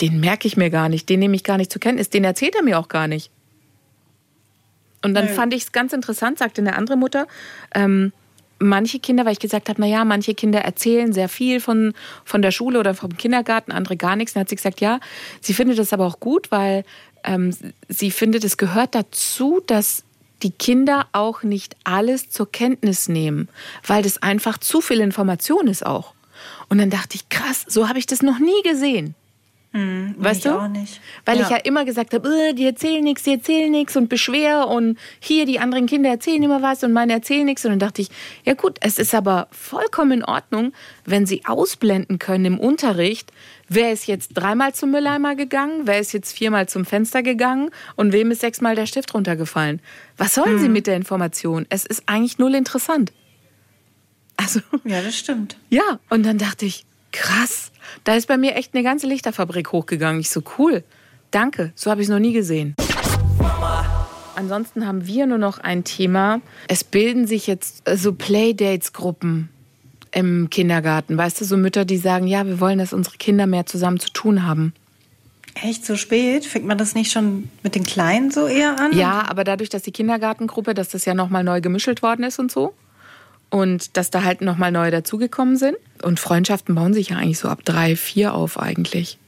den 0.00 0.20
merke 0.20 0.46
ich 0.46 0.56
mir 0.56 0.70
gar 0.70 0.88
nicht, 0.88 1.08
den 1.08 1.20
nehme 1.20 1.36
ich 1.36 1.44
gar 1.44 1.56
nicht 1.56 1.72
zur 1.72 1.80
Kenntnis, 1.80 2.10
den 2.10 2.24
erzählt 2.24 2.54
er 2.54 2.62
mir 2.62 2.78
auch 2.78 2.88
gar 2.88 3.08
nicht. 3.08 3.30
Und 5.02 5.14
dann 5.14 5.26
Nö. 5.26 5.32
fand 5.32 5.54
ich 5.54 5.62
es 5.62 5.72
ganz 5.72 5.92
interessant, 5.92 6.38
sagte 6.38 6.60
eine 6.60 6.76
andere 6.76 6.96
Mutter, 6.96 7.26
ähm, 7.74 8.12
manche 8.58 8.98
Kinder, 8.98 9.24
weil 9.24 9.32
ich 9.32 9.38
gesagt 9.38 9.68
habe, 9.68 9.80
na 9.80 9.86
ja, 9.86 10.04
manche 10.04 10.34
Kinder 10.34 10.60
erzählen 10.60 11.12
sehr 11.12 11.28
viel 11.28 11.60
von, 11.60 11.94
von 12.24 12.42
der 12.42 12.50
Schule 12.50 12.80
oder 12.80 12.94
vom 12.94 13.16
Kindergarten, 13.16 13.72
andere 13.72 13.96
gar 13.96 14.16
nichts. 14.16 14.34
Dann 14.34 14.42
hat 14.42 14.48
sie 14.48 14.56
gesagt, 14.56 14.80
ja, 14.80 15.00
sie 15.40 15.54
findet 15.54 15.78
das 15.78 15.92
aber 15.92 16.06
auch 16.06 16.18
gut, 16.18 16.50
weil 16.50 16.84
ähm, 17.24 17.54
sie 17.88 18.10
findet, 18.10 18.44
es 18.44 18.56
gehört 18.56 18.94
dazu, 18.94 19.60
dass 19.66 20.04
die 20.42 20.50
Kinder 20.50 21.06
auch 21.12 21.42
nicht 21.42 21.76
alles 21.84 22.30
zur 22.30 22.50
Kenntnis 22.50 23.08
nehmen, 23.08 23.48
weil 23.86 24.02
das 24.02 24.22
einfach 24.22 24.58
zu 24.58 24.80
viel 24.80 25.00
Information 25.00 25.66
ist 25.68 25.84
auch. 25.84 26.14
Und 26.68 26.78
dann 26.78 26.90
dachte 26.90 27.16
ich, 27.16 27.28
krass, 27.28 27.64
so 27.66 27.88
habe 27.88 27.98
ich 27.98 28.06
das 28.06 28.22
noch 28.22 28.38
nie 28.38 28.62
gesehen. 28.62 29.14
Weißt 29.70 30.38
ich 30.46 30.50
du? 30.50 30.58
auch 30.58 30.66
nicht. 30.66 30.98
Weil 31.26 31.36
Ja. 31.38 31.44
ich 31.44 31.50
ja 31.50 31.56
immer 31.58 31.84
gesagt 31.84 32.14
habe, 32.14 32.28
äh, 32.28 32.52
die 32.54 32.64
erzählen 32.64 33.04
nichts, 33.04 33.22
die 33.24 33.32
erzählen 33.32 33.70
nichts 33.70 33.96
und 33.96 34.08
beschwer 34.08 34.66
und 34.66 34.98
hier 35.20 35.44
die 35.44 35.60
anderen 35.60 35.86
Kinder 35.86 36.08
erzählen 36.10 36.42
immer 36.42 36.62
was 36.62 36.82
und 36.82 36.92
meine 36.92 37.12
erzählen 37.12 37.44
nichts. 37.44 37.64
Und 37.66 37.72
dann 37.72 37.78
dachte 37.78 38.00
ich, 38.02 38.08
ja 38.44 38.54
gut, 38.54 38.78
es 38.80 38.98
ist 38.98 39.14
aber 39.14 39.46
vollkommen 39.52 40.10
in 40.12 40.24
Ordnung, 40.24 40.72
wenn 41.04 41.26
sie 41.26 41.44
ausblenden 41.44 42.18
können 42.18 42.46
im 42.46 42.58
Unterricht, 42.58 43.30
wer 43.68 43.92
ist 43.92 44.06
jetzt 44.06 44.30
dreimal 44.32 44.74
zum 44.74 44.90
Mülleimer 44.90 45.34
gegangen, 45.36 45.82
wer 45.84 45.98
ist 46.00 46.12
jetzt 46.12 46.36
viermal 46.36 46.66
zum 46.68 46.86
Fenster 46.86 47.22
gegangen 47.22 47.70
und 47.94 48.12
wem 48.12 48.30
ist 48.30 48.40
sechsmal 48.40 48.74
der 48.74 48.86
Stift 48.86 49.12
runtergefallen. 49.12 49.80
Was 50.16 50.34
sollen 50.34 50.54
Mhm. 50.56 50.60
sie 50.60 50.68
mit 50.70 50.86
der 50.86 50.96
Information? 50.96 51.66
Es 51.68 51.84
ist 51.84 52.04
eigentlich 52.06 52.38
null 52.38 52.54
interessant. 52.54 53.12
Also, 54.36 54.60
Ja, 54.84 55.02
das 55.02 55.16
stimmt. 55.16 55.56
ja, 55.68 56.00
und 56.08 56.24
dann 56.24 56.38
dachte 56.38 56.64
ich, 56.64 56.84
krass, 57.12 57.70
da 58.04 58.14
ist 58.14 58.28
bei 58.28 58.36
mir 58.36 58.56
echt 58.56 58.74
eine 58.74 58.82
ganze 58.82 59.06
Lichterfabrik 59.06 59.72
hochgegangen. 59.72 60.20
Ich 60.20 60.30
so, 60.30 60.42
cool, 60.58 60.84
danke, 61.30 61.72
so 61.74 61.90
habe 61.90 62.00
ich 62.00 62.06
es 62.06 62.10
noch 62.10 62.18
nie 62.18 62.32
gesehen. 62.32 62.74
Ansonsten 64.38 64.86
haben 64.86 65.04
wir 65.06 65.26
nur 65.26 65.38
noch 65.38 65.58
ein 65.58 65.82
Thema. 65.82 66.40
Es 66.68 66.84
bilden 66.84 67.26
sich 67.26 67.48
jetzt 67.48 67.88
äh, 67.88 67.96
so 67.96 68.12
Playdates-Gruppen 68.12 69.48
im 70.12 70.48
Kindergarten. 70.48 71.18
Weißt 71.18 71.40
du, 71.40 71.44
so 71.44 71.56
Mütter, 71.56 71.84
die 71.84 71.96
sagen, 71.96 72.28
ja, 72.28 72.46
wir 72.46 72.60
wollen, 72.60 72.78
dass 72.78 72.92
unsere 72.92 73.16
Kinder 73.16 73.48
mehr 73.48 73.66
zusammen 73.66 73.98
zu 73.98 74.10
tun 74.12 74.46
haben. 74.46 74.74
Echt 75.54 75.84
so 75.84 75.96
spät? 75.96 76.46
Fängt 76.46 76.66
man 76.66 76.78
das 76.78 76.94
nicht 76.94 77.10
schon 77.10 77.48
mit 77.64 77.74
den 77.74 77.82
Kleinen 77.82 78.30
so 78.30 78.46
eher 78.46 78.78
an? 78.78 78.96
Ja, 78.96 79.24
aber 79.28 79.42
dadurch, 79.42 79.70
dass 79.70 79.82
die 79.82 79.90
Kindergartengruppe, 79.90 80.72
dass 80.72 80.90
das 80.90 81.04
ja 81.04 81.14
nochmal 81.14 81.42
neu 81.42 81.60
gemischelt 81.60 82.02
worden 82.02 82.22
ist 82.22 82.38
und 82.38 82.52
so. 82.52 82.74
Und 83.50 83.96
dass 83.96 84.10
da 84.10 84.22
halt 84.22 84.40
nochmal 84.40 84.70
neue 84.70 84.90
dazugekommen 84.90 85.56
sind. 85.56 85.76
Und 86.02 86.20
Freundschaften 86.20 86.74
bauen 86.74 86.94
sich 86.94 87.10
ja 87.10 87.16
eigentlich 87.16 87.38
so 87.38 87.48
ab 87.48 87.60
drei, 87.64 87.96
vier 87.96 88.34
auf 88.34 88.58
eigentlich. 88.58 89.18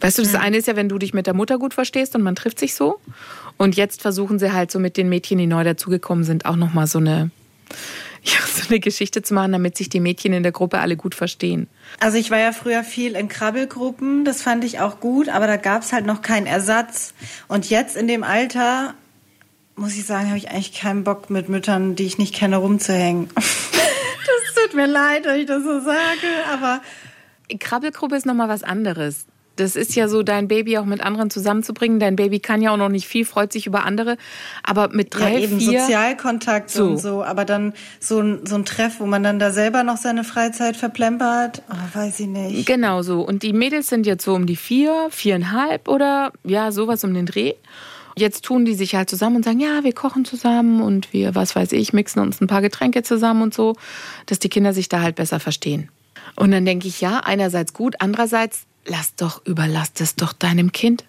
Weißt 0.00 0.18
du, 0.18 0.22
das 0.22 0.34
eine 0.34 0.56
ist 0.56 0.66
ja, 0.66 0.76
wenn 0.76 0.88
du 0.88 0.98
dich 0.98 1.14
mit 1.14 1.26
der 1.26 1.34
Mutter 1.34 1.58
gut 1.58 1.74
verstehst 1.74 2.14
und 2.14 2.22
man 2.22 2.34
trifft 2.34 2.58
sich 2.58 2.74
so. 2.74 3.00
Und 3.56 3.76
jetzt 3.76 4.02
versuchen 4.02 4.38
sie 4.38 4.52
halt 4.52 4.70
so 4.70 4.78
mit 4.78 4.96
den 4.96 5.08
Mädchen, 5.08 5.38
die 5.38 5.46
neu 5.46 5.64
dazugekommen 5.64 6.24
sind, 6.24 6.46
auch 6.46 6.56
nochmal 6.56 6.86
so 6.86 6.98
eine, 6.98 7.30
ja, 8.22 8.38
so 8.54 8.68
eine 8.68 8.80
Geschichte 8.80 9.22
zu 9.22 9.34
machen, 9.34 9.52
damit 9.52 9.76
sich 9.76 9.88
die 9.88 10.00
Mädchen 10.00 10.32
in 10.32 10.42
der 10.42 10.52
Gruppe 10.52 10.78
alle 10.78 10.96
gut 10.96 11.14
verstehen. 11.14 11.68
Also 12.00 12.18
ich 12.18 12.30
war 12.30 12.38
ja 12.38 12.52
früher 12.52 12.84
viel 12.84 13.14
in 13.14 13.28
Krabbelgruppen, 13.28 14.24
das 14.24 14.42
fand 14.42 14.64
ich 14.64 14.80
auch 14.80 15.00
gut, 15.00 15.28
aber 15.28 15.46
da 15.46 15.56
gab 15.56 15.82
es 15.82 15.92
halt 15.92 16.06
noch 16.06 16.22
keinen 16.22 16.46
Ersatz. 16.46 17.14
Und 17.48 17.70
jetzt 17.70 17.96
in 17.96 18.08
dem 18.08 18.22
Alter, 18.22 18.94
muss 19.76 19.96
ich 19.96 20.06
sagen, 20.06 20.28
habe 20.28 20.38
ich 20.38 20.50
eigentlich 20.50 20.74
keinen 20.74 21.04
Bock 21.04 21.30
mit 21.30 21.48
Müttern, 21.48 21.94
die 21.96 22.04
ich 22.04 22.18
nicht 22.18 22.34
kenne, 22.34 22.56
rumzuhängen. 22.56 23.30
tut 24.68 24.76
mir 24.76 24.86
leid, 24.86 25.24
wenn 25.24 25.40
ich 25.40 25.46
das 25.46 25.62
so 25.62 25.80
sage, 25.80 26.28
aber 26.52 26.80
Krabbelgruppe 27.58 28.16
ist 28.16 28.26
nochmal 28.26 28.48
was 28.48 28.62
anderes. 28.62 29.26
Das 29.56 29.74
ist 29.74 29.96
ja 29.96 30.06
so, 30.06 30.22
dein 30.22 30.46
Baby 30.46 30.78
auch 30.78 30.84
mit 30.84 31.00
anderen 31.00 31.30
zusammenzubringen. 31.30 31.98
Dein 31.98 32.14
Baby 32.14 32.38
kann 32.38 32.62
ja 32.62 32.70
auch 32.70 32.76
noch 32.76 32.88
nicht 32.90 33.08
viel, 33.08 33.24
freut 33.24 33.52
sich 33.52 33.66
über 33.66 33.84
andere. 33.84 34.16
Aber 34.62 34.88
mit 34.90 35.12
drei, 35.12 35.32
ja, 35.32 35.38
eben 35.40 35.58
vier. 35.58 35.80
Sozialkontakt 35.80 36.70
So. 36.70 36.90
und 36.90 36.98
so. 36.98 37.24
Aber 37.24 37.44
dann 37.44 37.72
so 37.98 38.20
ein, 38.20 38.46
so 38.46 38.54
ein 38.54 38.64
Treff, 38.64 39.00
wo 39.00 39.06
man 39.06 39.24
dann 39.24 39.40
da 39.40 39.50
selber 39.50 39.82
noch 39.82 39.96
seine 39.96 40.22
Freizeit 40.22 40.76
verplempert, 40.76 41.62
oh, 41.70 41.96
weiß 41.98 42.20
ich 42.20 42.28
nicht. 42.28 42.66
Genau 42.66 43.02
so. 43.02 43.22
Und 43.22 43.42
die 43.42 43.52
Mädels 43.52 43.88
sind 43.88 44.06
jetzt 44.06 44.24
so 44.24 44.34
um 44.34 44.46
die 44.46 44.54
vier, 44.54 45.08
viereinhalb 45.10 45.88
oder 45.88 46.32
ja, 46.44 46.70
sowas 46.70 47.02
um 47.02 47.12
den 47.12 47.26
Dreh. 47.26 47.54
Jetzt 48.18 48.44
tun 48.44 48.64
die 48.64 48.74
sich 48.74 48.94
halt 48.94 49.08
zusammen 49.08 49.36
und 49.36 49.44
sagen, 49.44 49.60
ja, 49.60 49.84
wir 49.84 49.92
kochen 49.92 50.24
zusammen 50.24 50.82
und 50.82 51.12
wir, 51.12 51.34
was 51.34 51.54
weiß 51.54 51.72
ich, 51.72 51.92
mixen 51.92 52.20
uns 52.20 52.40
ein 52.40 52.46
paar 52.46 52.62
Getränke 52.62 53.02
zusammen 53.02 53.42
und 53.42 53.54
so, 53.54 53.76
dass 54.26 54.38
die 54.38 54.48
Kinder 54.48 54.72
sich 54.72 54.88
da 54.88 55.00
halt 55.00 55.16
besser 55.16 55.40
verstehen. 55.40 55.88
Und 56.36 56.50
dann 56.50 56.64
denke 56.64 56.88
ich, 56.88 57.00
ja, 57.00 57.20
einerseits 57.20 57.72
gut, 57.72 57.96
andererseits, 58.00 58.64
lass 58.86 59.14
doch, 59.14 59.44
überlass 59.46 59.92
es 60.00 60.16
doch 60.16 60.32
deinem 60.32 60.72
Kind. 60.72 61.04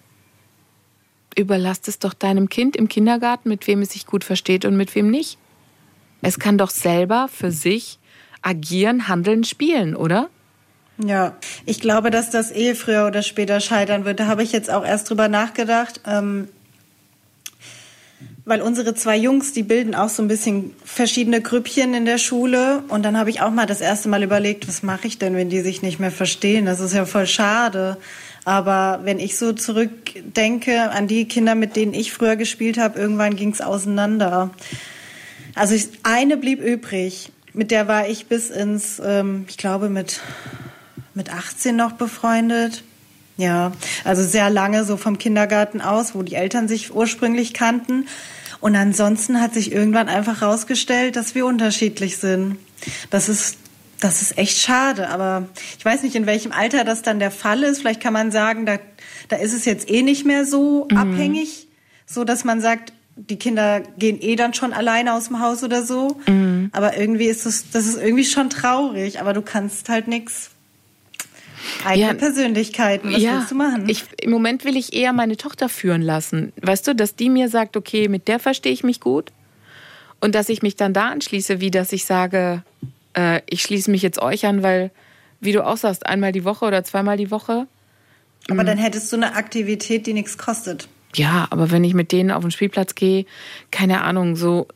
Überlass 1.36 1.80
es 1.86 1.98
doch 1.98 2.14
deinem 2.14 2.48
Kind 2.48 2.76
im 2.76 2.88
Kindergarten, 2.88 3.48
mit 3.48 3.66
wem 3.66 3.82
es 3.82 3.90
sich 3.90 4.06
gut 4.06 4.24
versteht 4.24 4.64
und 4.64 4.76
mit 4.76 4.94
wem 4.94 5.10
nicht. 5.10 5.38
Es 6.22 6.38
kann 6.38 6.58
doch 6.58 6.70
selber 6.70 7.28
für 7.32 7.50
sich 7.50 7.98
agieren, 8.42 9.08
handeln, 9.08 9.44
spielen, 9.44 9.96
oder? 9.96 10.28
Ja, 11.04 11.36
ich 11.64 11.80
glaube, 11.80 12.10
dass 12.10 12.30
das 12.30 12.50
eh 12.50 12.74
früher 12.74 13.06
oder 13.06 13.22
später 13.22 13.60
scheitern 13.60 14.04
wird. 14.04 14.20
Da 14.20 14.26
habe 14.26 14.42
ich 14.42 14.52
jetzt 14.52 14.70
auch 14.70 14.84
erst 14.84 15.08
drüber 15.08 15.28
nachgedacht. 15.28 16.00
Ähm, 16.06 16.48
weil 18.50 18.62
unsere 18.62 18.96
zwei 18.96 19.16
Jungs, 19.16 19.52
die 19.52 19.62
bilden 19.62 19.94
auch 19.94 20.08
so 20.08 20.22
ein 20.22 20.26
bisschen 20.26 20.74
verschiedene 20.84 21.40
Grüppchen 21.40 21.94
in 21.94 22.04
der 22.04 22.18
Schule. 22.18 22.82
Und 22.88 23.04
dann 23.04 23.16
habe 23.16 23.30
ich 23.30 23.42
auch 23.42 23.52
mal 23.52 23.64
das 23.64 23.80
erste 23.80 24.08
Mal 24.08 24.24
überlegt, 24.24 24.66
was 24.66 24.82
mache 24.82 25.06
ich 25.06 25.18
denn, 25.18 25.36
wenn 25.36 25.50
die 25.50 25.60
sich 25.60 25.82
nicht 25.82 26.00
mehr 26.00 26.10
verstehen? 26.10 26.66
Das 26.66 26.80
ist 26.80 26.92
ja 26.92 27.04
voll 27.04 27.28
schade. 27.28 27.96
Aber 28.44 29.02
wenn 29.04 29.20
ich 29.20 29.38
so 29.38 29.52
zurückdenke 29.52 30.90
an 30.90 31.06
die 31.06 31.28
Kinder, 31.28 31.54
mit 31.54 31.76
denen 31.76 31.94
ich 31.94 32.12
früher 32.12 32.34
gespielt 32.34 32.76
habe, 32.76 32.98
irgendwann 32.98 33.36
ging 33.36 33.52
es 33.52 33.60
auseinander. 33.60 34.50
Also 35.54 35.76
ich, 35.76 35.88
eine 36.02 36.36
blieb 36.36 36.60
übrig. 36.60 37.30
Mit 37.52 37.70
der 37.70 37.86
war 37.86 38.08
ich 38.08 38.26
bis 38.26 38.50
ins, 38.50 39.00
ähm, 39.04 39.44
ich 39.48 39.58
glaube, 39.58 39.88
mit, 39.88 40.22
mit 41.14 41.32
18 41.32 41.76
noch 41.76 41.92
befreundet. 41.92 42.82
Ja, 43.36 43.70
also 44.02 44.24
sehr 44.24 44.50
lange 44.50 44.84
so 44.84 44.96
vom 44.96 45.18
Kindergarten 45.18 45.80
aus, 45.80 46.16
wo 46.16 46.22
die 46.24 46.34
Eltern 46.34 46.66
sich 46.66 46.92
ursprünglich 46.92 47.54
kannten. 47.54 48.08
Und 48.60 48.76
ansonsten 48.76 49.40
hat 49.40 49.54
sich 49.54 49.72
irgendwann 49.72 50.08
einfach 50.08 50.42
rausgestellt, 50.42 51.16
dass 51.16 51.34
wir 51.34 51.46
unterschiedlich 51.46 52.18
sind. 52.18 52.56
Das 53.10 53.28
ist, 53.28 53.56
das 54.00 54.22
ist 54.22 54.38
echt 54.38 54.58
schade. 54.58 55.08
Aber 55.08 55.48
ich 55.78 55.84
weiß 55.84 56.02
nicht, 56.02 56.14
in 56.14 56.26
welchem 56.26 56.52
Alter 56.52 56.84
das 56.84 57.02
dann 57.02 57.18
der 57.18 57.30
Fall 57.30 57.62
ist. 57.62 57.80
Vielleicht 57.80 58.00
kann 58.00 58.12
man 58.12 58.30
sagen, 58.30 58.66
da, 58.66 58.78
da 59.28 59.36
ist 59.36 59.54
es 59.54 59.64
jetzt 59.64 59.90
eh 59.90 60.02
nicht 60.02 60.26
mehr 60.26 60.44
so 60.44 60.88
abhängig, 60.94 61.68
so 62.06 62.24
dass 62.24 62.44
man 62.44 62.60
sagt, 62.60 62.92
die 63.16 63.36
Kinder 63.36 63.80
gehen 63.98 64.20
eh 64.20 64.36
dann 64.36 64.54
schon 64.54 64.72
alleine 64.72 65.14
aus 65.14 65.28
dem 65.28 65.40
Haus 65.40 65.62
oder 65.62 65.82
so. 65.82 66.18
Aber 66.72 66.96
irgendwie 66.96 67.26
ist 67.26 67.46
das, 67.46 67.64
das 67.70 67.86
ist 67.86 67.98
irgendwie 67.98 68.24
schon 68.24 68.50
traurig. 68.50 69.20
Aber 69.20 69.32
du 69.32 69.42
kannst 69.42 69.88
halt 69.88 70.06
nichts. 70.08 70.50
Eigene 71.84 72.08
Ja. 72.08 72.14
Persönlichkeiten, 72.14 73.12
was 73.12 73.22
willst 73.22 73.50
du 73.50 73.54
machen? 73.54 73.88
Ich, 73.88 74.04
Im 74.20 74.30
Moment 74.30 74.64
will 74.64 74.76
ich 74.76 74.92
eher 74.92 75.12
meine 75.12 75.36
Tochter 75.36 75.68
führen 75.68 76.02
lassen. 76.02 76.52
Weißt 76.60 76.86
du, 76.86 76.94
dass 76.94 77.16
die 77.16 77.30
mir 77.30 77.48
sagt, 77.48 77.76
okay, 77.76 78.08
mit 78.08 78.28
der 78.28 78.38
verstehe 78.38 78.72
ich 78.72 78.84
mich 78.84 79.00
gut. 79.00 79.32
Und 80.20 80.34
dass 80.34 80.48
ich 80.48 80.62
mich 80.62 80.76
dann 80.76 80.92
da 80.92 81.08
anschließe, 81.08 81.60
wie 81.60 81.70
dass 81.70 81.92
ich 81.92 82.04
sage, 82.04 82.62
äh, 83.14 83.40
ich 83.48 83.62
schließe 83.62 83.90
mich 83.90 84.02
jetzt 84.02 84.20
euch 84.20 84.46
an, 84.46 84.62
weil, 84.62 84.90
wie 85.40 85.52
du 85.52 85.64
auch 85.66 85.76
sagst, 85.78 86.06
einmal 86.06 86.32
die 86.32 86.44
Woche 86.44 86.64
oder 86.66 86.84
zweimal 86.84 87.16
die 87.16 87.30
Woche. 87.30 87.66
Aber 88.50 88.64
dann 88.64 88.78
hättest 88.78 89.12
du 89.12 89.16
eine 89.16 89.34
Aktivität, 89.34 90.06
die 90.06 90.12
nichts 90.12 90.36
kostet. 90.36 90.88
Ja, 91.14 91.46
aber 91.50 91.70
wenn 91.70 91.84
ich 91.84 91.94
mit 91.94 92.12
denen 92.12 92.30
auf 92.30 92.42
den 92.42 92.50
Spielplatz 92.50 92.94
gehe, 92.94 93.24
keine 93.70 94.02
Ahnung, 94.02 94.36
so, 94.36 94.68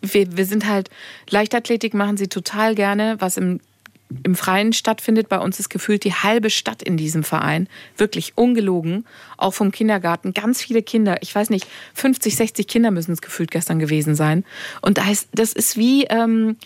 wir, 0.00 0.36
wir 0.36 0.46
sind 0.46 0.66
halt, 0.66 0.90
Leichtathletik 1.30 1.94
machen 1.94 2.16
sie 2.16 2.28
total 2.28 2.74
gerne, 2.74 3.16
was 3.18 3.36
im, 3.36 3.60
im 4.22 4.34
Freien 4.34 4.72
stattfindet. 4.72 5.28
Bei 5.28 5.38
uns 5.38 5.58
ist 5.58 5.68
gefühlt 5.68 6.04
die 6.04 6.14
halbe 6.14 6.50
Stadt 6.50 6.82
in 6.82 6.96
diesem 6.96 7.24
Verein. 7.24 7.68
Wirklich 7.96 8.32
ungelogen. 8.36 9.04
Auch 9.36 9.54
vom 9.54 9.72
Kindergarten. 9.72 10.34
Ganz 10.34 10.62
viele 10.62 10.82
Kinder. 10.82 11.18
Ich 11.20 11.34
weiß 11.34 11.50
nicht, 11.50 11.66
50, 11.94 12.36
60 12.36 12.66
Kinder 12.66 12.90
müssen 12.90 13.12
es 13.12 13.22
gefühlt 13.22 13.50
gestern 13.50 13.78
gewesen 13.78 14.14
sein. 14.14 14.44
Und 14.80 15.00
das 15.32 15.52
ist 15.52 15.76
wie, 15.76 16.04
ähm, 16.04 16.56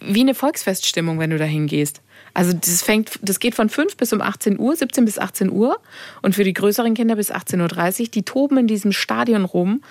wie 0.00 0.20
eine 0.20 0.34
Volksfeststimmung, 0.34 1.18
wenn 1.18 1.30
du 1.30 1.38
da 1.38 1.44
hingehst. 1.44 2.00
Also 2.34 2.52
das 2.52 2.82
fängt, 2.82 3.18
das 3.22 3.38
geht 3.38 3.54
von 3.54 3.68
5 3.68 3.96
bis 3.96 4.12
um 4.12 4.20
18 4.20 4.58
Uhr, 4.58 4.74
17 4.74 5.04
bis 5.04 5.18
18 5.18 5.50
Uhr 5.50 5.78
und 6.20 6.34
für 6.34 6.42
die 6.42 6.52
größeren 6.52 6.94
Kinder 6.94 7.14
bis 7.14 7.30
18.30 7.30 8.00
Uhr. 8.00 8.06
Die 8.08 8.22
toben 8.24 8.58
in 8.58 8.66
diesem 8.66 8.90
Stadion 8.90 9.44
rum, 9.44 9.82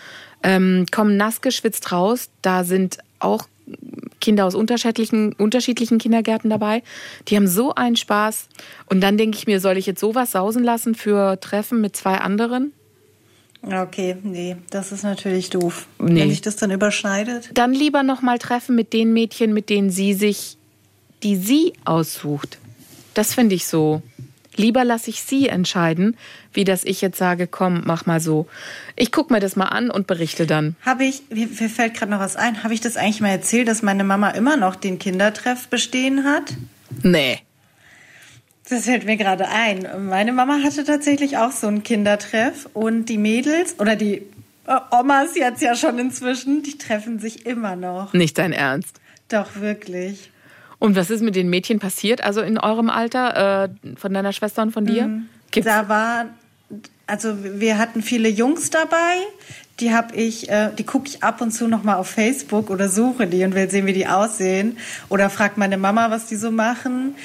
ähm, 0.44 0.86
kommen 0.92 1.16
nass 1.16 1.40
geschwitzt 1.40 1.94
raus. 1.94 2.30
Da 2.42 2.66
sind 2.66 2.98
auch 3.20 3.48
Kinder 4.20 4.46
aus 4.46 4.56
unterschiedlichen, 4.56 5.34
unterschiedlichen 5.34 5.98
Kindergärten 5.98 6.50
dabei. 6.50 6.82
Die 7.28 7.36
haben 7.36 7.48
so 7.48 7.76
einen 7.76 7.96
Spaß. 7.96 8.48
Und 8.90 9.02
dann 9.02 9.18
denke 9.18 9.38
ich 9.38 9.48
mir, 9.48 9.60
soll 9.60 9.78
ich 9.78 9.86
jetzt 9.86 10.00
sowas 10.00 10.32
sausen 10.32 10.64
lassen 10.64 10.96
für 10.96 11.40
Treffen 11.40 11.82
mit 11.82 11.96
zwei 11.96 12.16
anderen? 12.16 12.72
Okay, 13.62 14.18
nee, 14.24 14.58
das 14.70 14.92
ist 14.92 15.04
natürlich 15.04 15.50
doof. 15.50 15.88
Nee. 16.00 16.22
Wenn 16.22 16.30
sich 16.30 16.42
das 16.42 16.58
dann 16.58 16.72
überschneidet. 16.72 17.50
Dann 17.54 17.74
lieber 17.74 18.04
noch 18.04 18.22
mal 18.22 18.38
treffen 18.38 18.76
mit 18.76 18.92
den 18.92 19.14
Mädchen, 19.14 19.54
mit 19.54 19.70
denen 19.70 19.90
sie 19.90 20.14
sich, 20.14 20.58
die 21.24 21.38
sie 21.38 21.74
aussucht. 21.86 22.60
Das 23.14 23.34
finde 23.34 23.56
ich 23.56 23.66
so. 23.66 24.02
Lieber 24.56 24.84
lasse 24.84 25.10
ich 25.10 25.22
sie 25.22 25.48
entscheiden, 25.48 26.18
wie 26.54 26.64
dass 26.64 26.84
ich 26.84 27.02
jetzt 27.02 27.18
sage, 27.18 27.48
komm, 27.48 27.84
mach 27.86 28.06
mal 28.06 28.20
so. 28.20 28.48
Ich 28.96 29.12
gucke 29.12 29.34
mir 29.34 29.40
das 29.40 29.56
mal 29.56 29.68
an 29.68 29.90
und 29.90 30.08
berichte 30.08 30.46
dann. 30.46 30.76
Habe 30.86 31.06
ich, 31.06 31.24
mir 31.30 31.48
fällt 31.48 31.96
gerade 31.96 32.12
noch 32.12 32.20
was 32.20 32.36
ein, 32.36 32.64
habe 32.64 32.74
ich 32.74 32.82
das 32.82 32.98
eigentlich 32.98 33.22
mal 33.22 33.30
erzählt, 33.30 33.68
dass 33.68 33.82
meine 33.82 34.04
Mama 34.04 34.30
immer 34.30 34.58
noch 34.58 34.76
den 34.76 35.00
Kindertreff 35.00 35.68
bestehen 35.68 36.24
hat? 36.24 36.54
Nee. 37.02 37.40
Das 38.70 38.86
fällt 38.86 39.06
mir 39.06 39.18
gerade 39.18 39.50
ein. 39.50 40.08
Meine 40.08 40.32
Mama 40.32 40.60
hatte 40.64 40.84
tatsächlich 40.84 41.38
auch 41.38 41.52
so 41.52 41.68
einen 41.68 41.84
Kindertreff 41.84 42.70
und 42.74 43.06
die 43.06 43.18
Mädels 43.18 43.80
oder 43.80 43.96
die 43.96 44.24
äh, 44.68 44.80
Omas 44.92 45.36
jetzt 45.36 45.62
ja 45.62 45.76
schon 45.76 46.00
inzwischen, 46.00 46.64
die 46.64 46.78
treffen 46.78 47.20
sich 47.20 47.46
immer 47.46 47.76
noch. 47.76 48.14
Nicht 48.14 48.38
dein 48.38 48.54
Ernst. 48.54 49.02
Doch, 49.28 49.56
wirklich. 49.56 50.32
Und 50.84 50.98
was 50.98 51.10
ist 51.10 51.22
mit 51.24 51.38
den 51.38 51.50
Mädchen 51.50 51.80
passiert, 51.80 52.22
also 52.26 52.42
in 52.42 52.58
eurem 52.58 52.90
Alter, 52.90 53.70
äh, 53.70 53.96
von 53.96 54.14
deiner 54.14 54.34
Schwester 54.34 54.64
und 54.64 54.72
von 54.72 54.86
dir? 54.86 55.22
Gibt's 55.50 55.66
Da 55.66 55.88
war, 55.88 56.26
also 57.08 57.38
wir 57.42 57.78
hatten 57.78 58.02
viele 58.02 58.28
Jungs 58.28 58.70
dabei. 58.70 59.14
Die 59.80 59.94
habe 59.94 60.14
ich, 60.18 60.50
äh, 60.50 60.72
die 60.78 60.84
gucke 60.84 61.08
ich 61.08 61.24
ab 61.24 61.40
und 61.40 61.52
zu 61.52 61.70
noch 61.70 61.84
mal 61.84 61.96
auf 61.96 62.10
Facebook 62.10 62.70
oder 62.70 62.90
suche 62.90 63.28
die 63.28 63.46
und 63.46 63.56
will 63.56 63.70
sehen, 63.70 63.86
wie 63.86 63.94
die 63.94 64.08
aussehen. 64.08 64.78
Oder 65.08 65.30
frag 65.30 65.58
meine 65.58 65.78
Mama, 65.78 66.12
was 66.12 66.26
die 66.26 66.36
so 66.36 66.52
machen. 66.52 67.16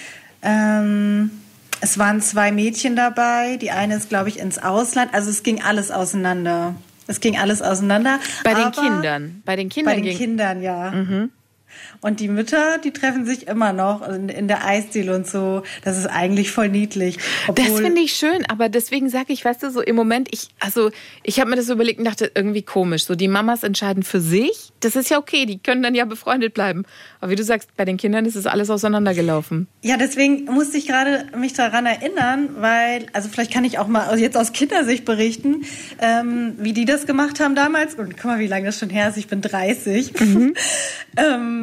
Ähm, 0.40 1.32
es 1.80 1.98
waren 1.98 2.20
zwei 2.20 2.52
Mädchen 2.52 2.94
dabei. 2.94 3.56
Die 3.56 3.72
eine 3.72 3.96
ist, 3.96 4.08
glaube 4.08 4.28
ich, 4.28 4.38
ins 4.38 4.58
Ausland. 4.62 5.12
Also 5.12 5.30
es 5.30 5.42
ging 5.42 5.62
alles 5.64 5.90
auseinander. 5.90 6.76
Es 7.08 7.18
ging 7.18 7.36
alles 7.36 7.60
auseinander. 7.60 8.20
bei 8.44 8.54
den 8.54 8.70
Kindern. 8.70 9.42
Bei 9.44 9.56
den 9.56 9.68
Kindern 9.68 9.92
Bei 9.94 10.00
den 10.00 10.04
ging- 10.04 10.16
Kindern, 10.16 10.62
ja. 10.62 10.92
Und 12.00 12.20
die 12.20 12.28
Mütter, 12.28 12.78
die 12.78 12.92
treffen 12.92 13.26
sich 13.26 13.48
immer 13.48 13.72
noch 13.72 14.06
in, 14.06 14.28
in 14.28 14.48
der 14.48 14.64
Eisdiele 14.64 15.14
und 15.14 15.26
so. 15.26 15.62
Das 15.82 15.98
ist 15.98 16.06
eigentlich 16.06 16.50
voll 16.50 16.68
niedlich. 16.68 17.18
Das 17.54 17.66
finde 17.66 18.00
ich 18.00 18.12
schön, 18.12 18.44
aber 18.48 18.68
deswegen 18.68 19.08
sage 19.08 19.32
ich, 19.32 19.44
weißt 19.44 19.62
du, 19.62 19.70
so 19.70 19.80
im 19.80 19.96
Moment, 19.96 20.28
ich, 20.30 20.48
also 20.60 20.90
ich 21.22 21.40
habe 21.40 21.50
mir 21.50 21.56
das 21.56 21.66
so 21.66 21.72
überlegt 21.72 21.98
und 21.98 22.04
dachte, 22.04 22.30
irgendwie 22.34 22.62
komisch. 22.62 23.04
So 23.04 23.14
die 23.14 23.28
Mamas 23.28 23.62
entscheiden 23.62 24.02
für 24.02 24.20
sich, 24.20 24.72
das 24.80 24.96
ist 24.96 25.10
ja 25.10 25.18
okay, 25.18 25.46
die 25.46 25.58
können 25.58 25.82
dann 25.82 25.94
ja 25.94 26.04
befreundet 26.04 26.54
bleiben. 26.54 26.84
Aber 27.20 27.30
wie 27.30 27.36
du 27.36 27.44
sagst, 27.44 27.76
bei 27.76 27.84
den 27.84 27.96
Kindern 27.96 28.24
ist 28.26 28.36
es 28.36 28.46
alles 28.46 28.70
auseinandergelaufen. 28.70 29.66
Ja, 29.82 29.96
deswegen 29.96 30.44
musste 30.44 30.78
ich 30.78 30.86
gerade 30.86 31.26
mich 31.36 31.52
daran 31.52 31.86
erinnern, 31.86 32.50
weil, 32.58 33.06
also 33.12 33.28
vielleicht 33.28 33.52
kann 33.52 33.64
ich 33.64 33.78
auch 33.78 33.88
mal 33.88 34.18
jetzt 34.18 34.36
aus 34.36 34.52
Kindersicht 34.52 35.04
berichten, 35.04 35.64
ähm, 36.00 36.54
wie 36.58 36.72
die 36.72 36.84
das 36.84 37.06
gemacht 37.06 37.40
haben 37.40 37.54
damals. 37.54 37.94
Und 37.94 38.16
guck 38.16 38.26
mal, 38.26 38.38
wie 38.38 38.46
lange 38.46 38.66
das 38.66 38.78
schon 38.78 38.90
her 38.90 39.08
ist. 39.08 39.16
Ich 39.16 39.26
bin 39.26 39.40
30. 39.40 40.12
ähm, 41.16 41.57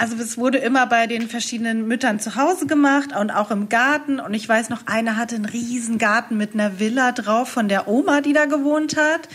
also 0.00 0.16
es 0.16 0.38
wurde 0.38 0.56
immer 0.56 0.86
bei 0.86 1.06
den 1.06 1.28
verschiedenen 1.28 1.86
Müttern 1.86 2.20
zu 2.20 2.34
Hause 2.34 2.66
gemacht 2.66 3.14
und 3.14 3.30
auch 3.30 3.50
im 3.50 3.68
Garten. 3.68 4.18
Und 4.18 4.32
ich 4.32 4.48
weiß 4.48 4.70
noch, 4.70 4.86
eine 4.86 5.18
hatte 5.18 5.34
einen 5.34 5.44
riesen 5.44 5.98
Garten 5.98 6.38
mit 6.38 6.54
einer 6.54 6.78
Villa 6.80 7.12
drauf 7.12 7.50
von 7.50 7.68
der 7.68 7.86
Oma, 7.86 8.22
die 8.22 8.32
da 8.32 8.46
gewohnt 8.46 8.96
hat. 8.96 9.28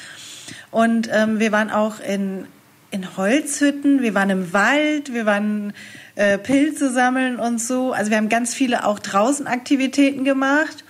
Und 0.71 1.07
ähm, 1.13 1.37
wir 1.37 1.51
waren 1.51 1.69
auch 1.69 1.99
in, 1.99 2.47
in 2.89 3.15
Holzhütten, 3.15 4.01
wir 4.01 4.15
waren 4.15 4.31
im 4.31 4.53
Wald, 4.53 5.13
wir 5.13 5.27
waren 5.27 5.71
äh, 6.15 6.39
Pilze 6.39 6.91
sammeln 6.91 7.37
und 7.37 7.61
so. 7.61 7.93
Also 7.93 8.09
wir 8.09 8.17
haben 8.17 8.29
ganz 8.29 8.55
viele 8.55 8.87
auch 8.87 8.97
draußen 8.97 9.45
Aktivitäten 9.45 10.23
gemacht. 10.23 10.83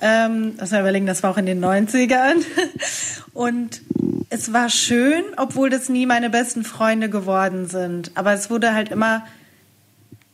Ähm, 0.00 0.54
lass 0.56 0.70
mal 0.70 0.80
überlegen, 0.80 1.04
das 1.04 1.22
war 1.22 1.32
auch 1.32 1.36
in 1.36 1.44
den 1.44 1.62
90ern. 1.62 2.42
Und 3.34 3.82
es 4.30 4.52
war 4.52 4.70
schön, 4.70 5.24
obwohl 5.36 5.70
das 5.70 5.88
nie 5.88 6.06
meine 6.06 6.30
besten 6.30 6.64
Freunde 6.64 7.10
geworden 7.10 7.66
sind. 7.66 8.12
Aber 8.14 8.32
es 8.32 8.48
wurde 8.48 8.72
halt 8.74 8.90
immer 8.90 9.24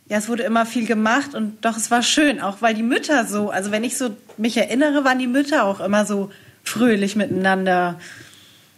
ja, 0.08 0.18
es 0.18 0.28
wurde 0.28 0.44
immer 0.44 0.66
viel 0.66 0.86
gemacht 0.86 1.34
und 1.34 1.64
doch 1.64 1.76
es 1.76 1.90
war 1.90 2.02
schön, 2.02 2.40
auch 2.40 2.62
weil 2.62 2.74
die 2.74 2.84
Mütter 2.84 3.26
so, 3.26 3.50
also 3.50 3.72
wenn 3.72 3.82
ich 3.82 3.96
so 3.96 4.16
mich 4.36 4.56
erinnere, 4.56 5.04
waren 5.04 5.18
die 5.18 5.26
Mütter 5.26 5.64
auch 5.64 5.80
immer 5.80 6.06
so 6.06 6.30
fröhlich 6.62 7.16
miteinander. 7.16 7.98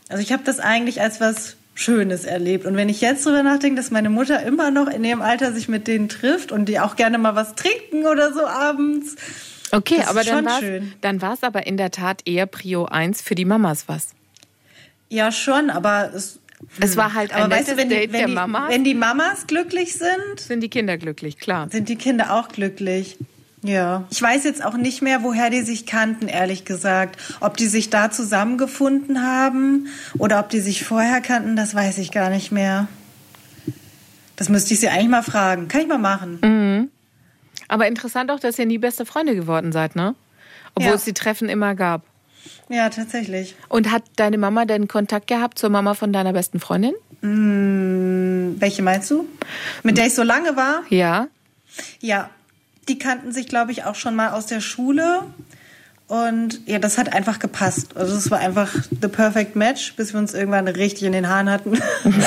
Also 0.08 0.22
ich 0.22 0.32
habe 0.32 0.42
das 0.44 0.58
eigentlich 0.58 1.02
als 1.02 1.20
was 1.20 1.56
Schönes 1.74 2.24
erlebt. 2.24 2.64
Und 2.64 2.76
wenn 2.76 2.88
ich 2.88 3.00
jetzt 3.00 3.26
drüber 3.26 3.42
nachdenke, 3.42 3.76
dass 3.76 3.90
meine 3.90 4.10
Mutter 4.10 4.42
immer 4.42 4.70
noch 4.70 4.88
in 4.88 5.04
ihrem 5.04 5.20
Alter 5.20 5.52
sich 5.52 5.68
mit 5.68 5.86
denen 5.86 6.08
trifft 6.08 6.50
und 6.50 6.64
die 6.64 6.80
auch 6.80 6.96
gerne 6.96 7.18
mal 7.18 7.36
was 7.36 7.54
trinken 7.54 8.06
oder 8.06 8.32
so 8.32 8.46
abends. 8.46 9.16
Okay, 9.70 10.02
aber 10.06 10.24
dann 10.24 10.46
war 10.46 11.30
war's 11.30 11.42
aber 11.42 11.66
in 11.66 11.76
der 11.76 11.90
Tat 11.90 12.22
eher 12.24 12.46
Prio 12.46 12.86
1 12.86 13.20
für 13.20 13.34
die 13.34 13.44
Mamas 13.44 13.84
was. 13.86 14.08
Ja, 15.10 15.32
schon, 15.32 15.70
aber 15.70 16.10
es, 16.14 16.38
Es 16.80 16.96
war 16.96 17.14
halt 17.14 17.32
ein 17.32 17.44
aber 17.44 17.54
weißt 17.56 17.72
du, 17.72 17.76
wenn 17.76 17.88
die, 17.88 17.94
Date 17.96 18.12
wenn, 18.12 18.18
der 18.20 18.26
die, 18.28 18.34
Mamas. 18.34 18.70
wenn 18.70 18.84
die 18.84 18.94
Mamas 18.94 19.46
glücklich 19.46 19.94
sind, 19.96 20.38
sind 20.38 20.60
die 20.60 20.68
Kinder 20.68 20.96
glücklich, 20.98 21.38
klar. 21.38 21.68
sind 21.70 21.88
die 21.88 21.96
Kinder 21.96 22.34
auch 22.34 22.48
glücklich. 22.48 23.16
Ja. 23.62 24.04
Ich 24.10 24.22
weiß 24.22 24.44
jetzt 24.44 24.64
auch 24.64 24.76
nicht 24.76 25.02
mehr, 25.02 25.22
woher 25.24 25.50
die 25.50 25.62
sich 25.62 25.84
kannten, 25.84 26.28
ehrlich 26.28 26.64
gesagt. 26.64 27.18
Ob 27.40 27.56
die 27.56 27.66
sich 27.66 27.90
da 27.90 28.10
zusammengefunden 28.10 29.22
haben 29.26 29.88
oder 30.18 30.38
ob 30.38 30.48
die 30.50 30.60
sich 30.60 30.84
vorher 30.84 31.20
kannten, 31.20 31.56
das 31.56 31.74
weiß 31.74 31.98
ich 31.98 32.12
gar 32.12 32.30
nicht 32.30 32.52
mehr. 32.52 32.86
Das 34.36 34.48
müsste 34.48 34.74
ich 34.74 34.80
sie 34.80 34.88
eigentlich 34.88 35.08
mal 35.08 35.22
fragen. 35.22 35.66
Kann 35.66 35.80
ich 35.80 35.88
mal 35.88 35.98
machen. 35.98 36.38
Mhm. 36.42 36.90
Aber 37.66 37.88
interessant 37.88 38.30
auch, 38.30 38.38
dass 38.38 38.58
ihr 38.60 38.66
nie 38.66 38.78
beste 38.78 39.04
Freunde 39.04 39.34
geworden 39.34 39.72
seid, 39.72 39.96
ne? 39.96 40.14
Obwohl 40.76 40.90
Ja. 40.90 40.94
es 40.94 41.04
die 41.04 41.12
Treffen 41.14 41.48
immer 41.48 41.74
gab. 41.74 42.02
Ja, 42.68 42.88
tatsächlich. 42.90 43.54
Und 43.68 43.90
hat 43.90 44.02
deine 44.16 44.38
Mama 44.38 44.64
denn 44.64 44.88
Kontakt 44.88 45.26
gehabt 45.26 45.58
zur 45.58 45.70
Mama 45.70 45.94
von 45.94 46.12
deiner 46.12 46.32
besten 46.32 46.60
Freundin? 46.60 46.94
Welche 47.20 48.82
meinst 48.82 49.10
du? 49.10 49.26
Mit 49.82 49.98
der 49.98 50.06
ich 50.06 50.14
so 50.14 50.22
lange 50.22 50.56
war? 50.56 50.82
Ja. 50.88 51.28
Ja. 52.00 52.30
Die 52.88 52.98
kannten 52.98 53.32
sich, 53.32 53.48
glaube 53.48 53.72
ich, 53.72 53.84
auch 53.84 53.94
schon 53.94 54.14
mal 54.14 54.30
aus 54.30 54.46
der 54.46 54.60
Schule. 54.60 55.24
Und 56.08 56.66
ja, 56.66 56.78
das 56.78 56.96
hat 56.96 57.12
einfach 57.12 57.38
gepasst. 57.38 57.94
Also 57.94 58.16
es 58.16 58.30
war 58.30 58.38
einfach 58.38 58.74
the 59.02 59.08
perfect 59.08 59.56
match, 59.56 59.94
bis 59.94 60.14
wir 60.14 60.20
uns 60.20 60.32
irgendwann 60.32 60.66
richtig 60.66 61.04
in 61.04 61.12
den 61.12 61.28
Haaren 61.28 61.50
hatten. 61.50 61.78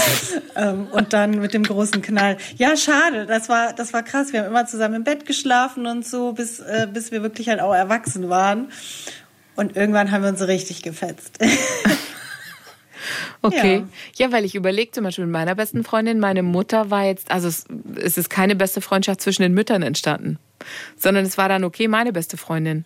ähm, 0.55 0.87
und 0.91 1.13
dann 1.13 1.39
mit 1.39 1.55
dem 1.55 1.63
großen 1.63 2.03
Knall. 2.03 2.37
Ja, 2.57 2.77
schade. 2.77 3.25
Das 3.25 3.49
war, 3.49 3.73
das 3.73 3.91
war 3.91 4.03
krass. 4.03 4.33
Wir 4.33 4.41
haben 4.41 4.49
immer 4.49 4.67
zusammen 4.67 4.95
im 4.95 5.03
Bett 5.03 5.25
geschlafen 5.25 5.87
und 5.87 6.05
so, 6.05 6.33
bis, 6.33 6.59
äh, 6.59 6.87
bis 6.93 7.11
wir 7.11 7.23
wirklich 7.23 7.49
halt 7.49 7.59
auch 7.59 7.73
erwachsen 7.73 8.29
waren. 8.29 8.67
Und 9.55 9.75
irgendwann 9.75 10.11
haben 10.11 10.23
wir 10.23 10.29
uns 10.29 10.39
so 10.39 10.45
richtig 10.45 10.81
gefetzt. 10.81 11.39
Okay. 13.43 13.83
Ja, 14.15 14.31
weil 14.31 14.45
ich 14.45 14.55
überlege 14.55 14.91
zum 14.91 15.03
Beispiel 15.03 15.25
mit 15.25 15.33
meiner 15.33 15.55
besten 15.55 15.83
Freundin, 15.83 16.19
meine 16.19 16.43
Mutter 16.43 16.91
war 16.91 17.05
jetzt, 17.05 17.31
also 17.31 17.47
es, 17.47 17.65
es 17.95 18.17
ist 18.17 18.29
keine 18.29 18.55
beste 18.55 18.81
Freundschaft 18.81 19.21
zwischen 19.21 19.41
den 19.41 19.53
Müttern 19.53 19.81
entstanden, 19.81 20.37
sondern 20.95 21.25
es 21.25 21.37
war 21.37 21.49
dann 21.49 21.63
okay, 21.63 21.87
meine 21.87 22.13
beste 22.13 22.37
Freundin. 22.37 22.85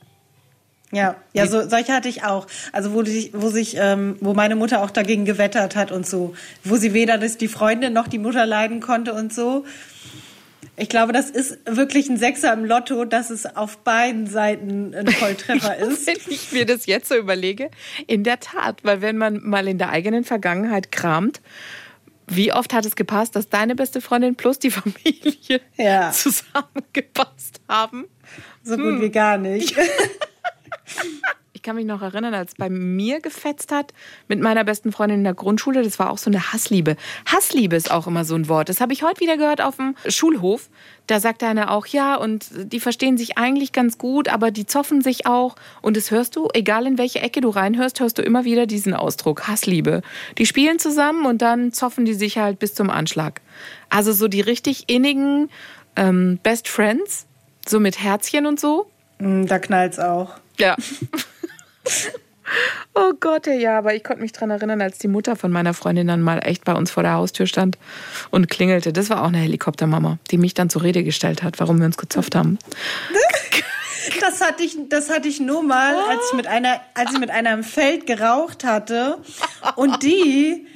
Ja, 0.92 1.16
ja, 1.34 1.48
so, 1.48 1.68
solche 1.68 1.92
hatte 1.92 2.08
ich 2.08 2.24
auch. 2.24 2.48
Also 2.72 2.94
wo 2.94 3.04
sich, 3.04 3.32
wo 3.34 3.50
sich, 3.50 3.76
ähm, 3.78 4.16
wo 4.22 4.34
meine 4.34 4.56
Mutter 4.56 4.82
auch 4.82 4.92
dagegen 4.92 5.26
gewettert 5.26 5.76
hat 5.76 5.92
und 5.92 6.08
so, 6.08 6.36
wo 6.64 6.78
sie 6.78 6.94
weder 6.94 7.18
das 7.18 7.38
die 7.38 7.50
Freundin 7.50 7.92
noch 7.92 8.08
die 8.08 8.20
Mutter 8.20 8.46
leiden 8.46 8.80
konnte 8.80 9.14
und 9.14 9.34
so. 9.34 9.66
Ich 10.78 10.90
glaube, 10.90 11.14
das 11.14 11.30
ist 11.30 11.58
wirklich 11.66 12.10
ein 12.10 12.18
Sechser 12.18 12.52
im 12.54 12.66
Lotto, 12.66 13.06
dass 13.06 13.30
es 13.30 13.46
auf 13.46 13.78
beiden 13.78 14.28
Seiten 14.28 14.94
ein 14.94 15.08
Volltreffer 15.08 15.78
ist. 15.80 16.06
Wenn 16.08 16.18
ich 16.28 16.52
mir 16.52 16.66
das 16.66 16.86
jetzt 16.86 17.08
so 17.08 17.16
überlege, 17.16 17.72
in 18.08 18.24
der 18.24 18.40
Tat, 18.42 18.84
weil 18.84 19.02
wenn 19.02 19.18
man 19.18 19.42
mal 19.44 19.68
in 19.68 19.78
der 19.78 19.90
eigenen 19.90 20.24
Vergangenheit 20.26 20.92
kramt, 20.92 21.42
wie 22.28 22.52
oft 22.52 22.74
hat 22.74 22.86
es 22.86 22.96
gepasst, 22.96 23.36
dass 23.36 23.50
deine 23.50 23.76
beste 23.76 24.02
Freundin 24.02 24.36
plus 24.36 24.60
die 24.60 24.72
Familie 24.72 25.62
Ja. 25.78 26.12
zusammengepasst 26.12 27.62
haben? 27.70 28.06
So 28.64 28.76
gut 28.78 29.00
wie 29.00 29.12
gar 29.12 29.38
nicht. 29.38 29.76
Ich 31.66 31.68
kann 31.68 31.78
mich 31.78 31.88
noch 31.88 32.04
erinnern, 32.04 32.36
als 32.36 32.52
es 32.52 32.58
bei 32.60 32.70
mir 32.70 33.22
gefetzt 33.22 33.72
hat 33.72 33.92
mit 34.28 34.40
meiner 34.40 34.64
besten 34.64 34.92
Freundin 34.92 35.22
in 35.22 35.24
der 35.24 35.34
Grundschule, 35.34 35.82
das 35.82 35.98
war 35.98 36.12
auch 36.12 36.20
so 36.20 36.30
eine 36.30 36.54
Hassliebe. 36.54 36.96
Hassliebe 37.26 37.76
ist 37.76 37.90
auch 37.90 38.06
immer 38.06 38.24
so 38.24 38.36
ein 38.36 38.48
Wort. 38.48 38.70
Das 38.70 38.82
habe 38.82 38.94
ich 38.94 39.02
heute 39.02 39.20
wieder 39.20 39.36
gehört 39.36 39.62
auf 39.62 39.78
dem 39.78 39.96
Schulhof. 40.08 40.70
Da 41.08 41.20
sagt 41.20 41.42
einer 41.42 41.72
auch, 41.72 41.88
ja, 41.88 42.18
und 42.18 42.46
die 42.72 42.80
verstehen 42.80 43.18
sich 43.18 43.40
eigentlich 43.40 43.72
ganz 43.72 43.98
gut, 43.98 44.30
aber 44.30 44.52
die 44.52 44.68
zoffen 44.68 45.02
sich 45.02 45.26
auch. 45.26 45.56
Und 45.82 45.98
das 45.98 46.12
hörst 46.12 46.36
du, 46.36 46.50
egal 46.54 46.86
in 46.86 47.00
welche 47.00 47.22
Ecke 47.22 47.42
du 47.42 47.50
reinhörst, 47.50 48.00
hörst 48.00 48.20
du 48.20 48.22
immer 48.22 48.46
wieder 48.46 48.68
diesen 48.68 48.94
Ausdruck, 48.94 49.48
Hassliebe. 49.48 50.04
Die 50.38 50.46
spielen 50.46 50.78
zusammen 50.78 51.26
und 51.26 51.42
dann 51.42 51.74
zoffen 51.74 52.06
die 52.06 52.14
sich 52.14 52.38
halt 52.38 52.60
bis 52.60 52.76
zum 52.76 52.92
Anschlag. 52.92 53.42
Also 53.90 54.14
so 54.14 54.28
die 54.28 54.42
richtig 54.42 54.84
innigen 54.86 55.50
ähm, 55.96 56.38
Best 56.44 56.68
Friends, 56.68 57.26
so 57.68 57.80
mit 57.80 58.04
Herzchen 58.04 58.46
und 58.46 58.60
so. 58.60 58.86
Mm, 59.18 59.48
Da 59.48 59.58
knallt's 59.58 59.98
auch. 59.98 60.36
Ja. 60.60 60.76
oh 62.94 63.14
Gott, 63.20 63.48
ja, 63.48 63.78
aber 63.78 63.96
ich 63.96 64.04
konnte 64.04 64.22
mich 64.22 64.32
dran 64.32 64.50
erinnern, 64.50 64.82
als 64.82 64.98
die 64.98 65.08
Mutter 65.08 65.36
von 65.36 65.52
meiner 65.52 65.74
Freundin 65.74 66.08
dann 66.08 66.22
mal 66.22 66.40
echt 66.40 66.66
bei 66.66 66.74
uns 66.74 66.92
vor 66.92 67.04
der 67.04 67.14
Haustür 67.14 67.48
stand 67.48 67.78
und 68.32 68.50
klingelte. 68.50 68.94
Das 68.94 69.10
war 69.10 69.22
auch 69.24 69.28
eine 69.28 69.40
Helikoptermama, 69.40 70.20
die 70.32 70.38
mich 70.38 70.54
dann 70.54 70.70
zur 70.70 70.84
Rede 70.84 71.04
gestellt 71.04 71.44
hat, 71.44 71.60
warum 71.60 71.80
wir 71.80 71.86
uns 71.86 71.98
gezopft 71.98 72.36
haben. 72.36 72.58
Das 74.22 74.40
hatte 74.40 74.64
ich, 74.64 74.78
das 74.90 75.10
hatte 75.10 75.28
ich 75.28 75.40
nur 75.40 75.64
mal, 75.64 75.96
als 75.96 76.20
ich 76.30 76.38
mit 76.38 76.46
einer, 76.46 76.80
als 76.94 77.12
ich 77.14 77.20
mit 77.20 77.32
einer 77.32 77.54
im 77.54 77.64
Feld 77.64 78.06
geraucht 78.06 78.64
hatte. 78.64 79.18
Und 79.76 80.04
die, 80.04 80.68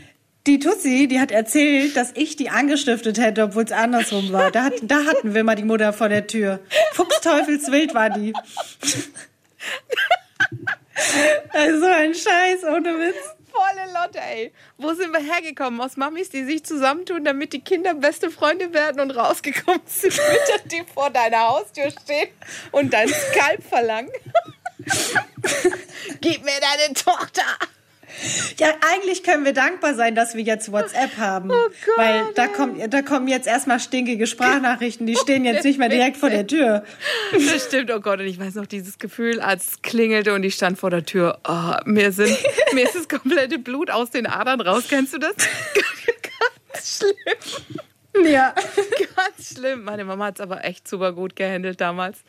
die 0.48 0.58
Tussi, 0.58 1.08
die 1.08 1.20
hat 1.20 1.30
erzählt, 1.32 1.96
dass 1.96 2.12
ich 2.16 2.38
die 2.38 2.50
angestiftet 2.50 3.20
hätte, 3.20 3.44
obwohl 3.44 3.66
es 3.66 3.72
andersrum 3.72 4.32
war. 4.32 4.50
Da, 4.50 4.64
hat, 4.64 4.74
da 4.82 5.06
hatten 5.06 5.36
wir 5.36 5.44
mal 5.44 5.54
die 5.54 5.64
Mutter 5.64 5.94
vor 5.94 6.10
der 6.10 6.26
Tür. 6.26 6.60
Fuchsteufelswild 6.94 7.94
war 7.94 8.10
die. 8.10 8.34
Also 11.52 11.86
ein 11.86 12.14
Scheiß, 12.14 12.64
ohne 12.64 13.00
Witz. 13.00 13.16
Volle 13.52 13.92
Lotte, 13.94 14.20
ey. 14.20 14.54
Wo 14.78 14.94
sind 14.94 15.12
wir 15.12 15.20
hergekommen? 15.20 15.82
Aus 15.82 15.98
Mamis, 15.98 16.30
die 16.30 16.44
sich 16.44 16.64
zusammentun, 16.64 17.26
damit 17.26 17.54
die 17.54 17.62
Kinder 17.62 17.94
beste 17.94 18.30
Freunde 18.30 18.74
werden 18.74 19.02
und 19.02 19.12
rausgekommen 19.12 19.82
sind 19.86 20.16
Mütter, 20.16 20.64
die 20.66 20.84
vor 20.94 21.10
deiner 21.10 21.50
Haustür 21.50 21.90
stehen 21.92 22.30
und 22.72 22.94
dein 22.94 23.10
Skalp 23.10 23.64
verlangen. 23.68 24.12
Gib 26.22 26.44
mir 26.44 26.60
deine 26.62 26.94
Tochter. 26.94 27.44
Ja, 28.58 28.68
eigentlich 28.92 29.24
können 29.24 29.46
wir 29.46 29.54
dankbar 29.54 29.96
sein, 29.96 30.16
dass 30.16 30.36
wir 30.36 30.44
jetzt 30.44 30.72
WhatsApp 30.72 31.18
haben. 31.18 31.52
Oh 31.52 31.70
Gott, 31.86 31.98
weil 31.98 32.26
da, 32.36 32.48
kommt, 32.48 32.94
da 32.94 33.02
kommen 33.02 33.28
jetzt 33.28 33.48
erstmal 33.48 33.80
stinkige 33.80 34.28
Sprachnachrichten, 34.28 35.06
die 35.06 35.16
stehen 35.16 35.46
jetzt 35.46 35.64
nicht 35.64 35.80
mehr 35.80 35.90
direkt 35.90 36.18
vor 36.18 36.30
der 36.30 36.46
Tür. 36.48 36.84
Das 37.32 37.66
stimmt, 37.66 37.92
oh 37.92 38.00
Gott. 38.00 38.20
Und 38.20 38.28
ich 38.28 38.40
weiß 38.40 38.56
noch 38.56 38.66
dieses 38.66 38.98
Gefühl, 38.98 39.40
als 39.40 39.68
es 39.68 39.82
klingelte 39.82 40.34
und 40.34 40.44
ich 40.44 40.56
stand 40.56 40.78
vor 40.78 40.90
der 40.90 41.06
Tür. 41.06 41.40
Oh, 41.48 41.74
mir, 41.86 42.12
sind, 42.12 42.38
mir 42.74 42.84
ist 42.84 42.96
das 42.96 43.08
komplette 43.08 43.60
Blut 43.60 43.90
aus 43.90 44.10
den 44.12 44.28
Adern 44.28 44.62
raus. 44.62 44.86
Kennst 44.90 45.14
du 45.14 45.18
das? 45.18 45.34
Ganz 46.74 46.98
schlimm. 46.98 47.80
Ja. 48.16 48.54
Ganz 49.16 49.56
schlimm. 49.56 49.84
Meine 49.84 50.06
Mama 50.06 50.26
hat 50.26 50.36
es 50.36 50.42
aber 50.42 50.66
echt 50.66 50.88
super 50.88 51.14
gut 51.14 51.36
gehandelt 51.36 51.80
damals. 51.82 52.20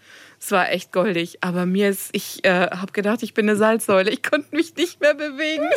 Es 0.41 0.51
war 0.53 0.71
echt 0.71 0.93
goldig. 0.93 1.39
Aber 1.43 1.67
mir 1.67 1.89
ist, 1.89 2.11
ich 2.13 2.45
äh, 2.45 2.71
habe 2.71 2.93
gedacht, 2.93 3.23
ich 3.23 3.35
bin 3.35 3.49
eine 3.49 3.57
Salzsäule. 3.57 4.11
Ich 4.11 4.23
konnte 4.23 4.55
mich 4.55 4.77
nicht 4.77 5.01
mehr 5.01 5.15
bewegen. 5.15 5.69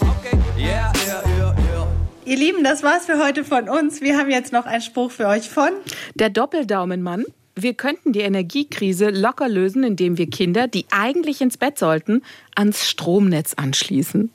Okay, 0.00 0.38
yeah, 0.58 0.92
yeah, 1.06 1.22
yeah, 1.36 1.54
yeah. 1.58 1.86
Ihr 2.24 2.36
Lieben, 2.36 2.64
das 2.64 2.82
war's 2.82 3.06
für 3.06 3.22
heute 3.22 3.44
von 3.44 3.68
uns. 3.68 4.00
Wir 4.00 4.16
haben 4.16 4.30
jetzt 4.30 4.52
noch 4.52 4.64
einen 4.64 4.80
Spruch 4.80 5.10
für 5.10 5.26
euch 5.26 5.50
von. 5.50 5.70
Der 6.14 6.30
Doppeldaumenmann. 6.30 7.24
Wir 7.56 7.74
könnten 7.74 8.12
die 8.12 8.22
Energiekrise 8.22 9.10
locker 9.10 9.48
lösen, 9.48 9.84
indem 9.84 10.18
wir 10.18 10.28
Kinder, 10.28 10.66
die 10.66 10.86
eigentlich 10.90 11.40
ins 11.40 11.56
Bett 11.56 11.78
sollten, 11.78 12.22
ans 12.56 12.88
Stromnetz 12.88 13.54
anschließen. 13.54 14.32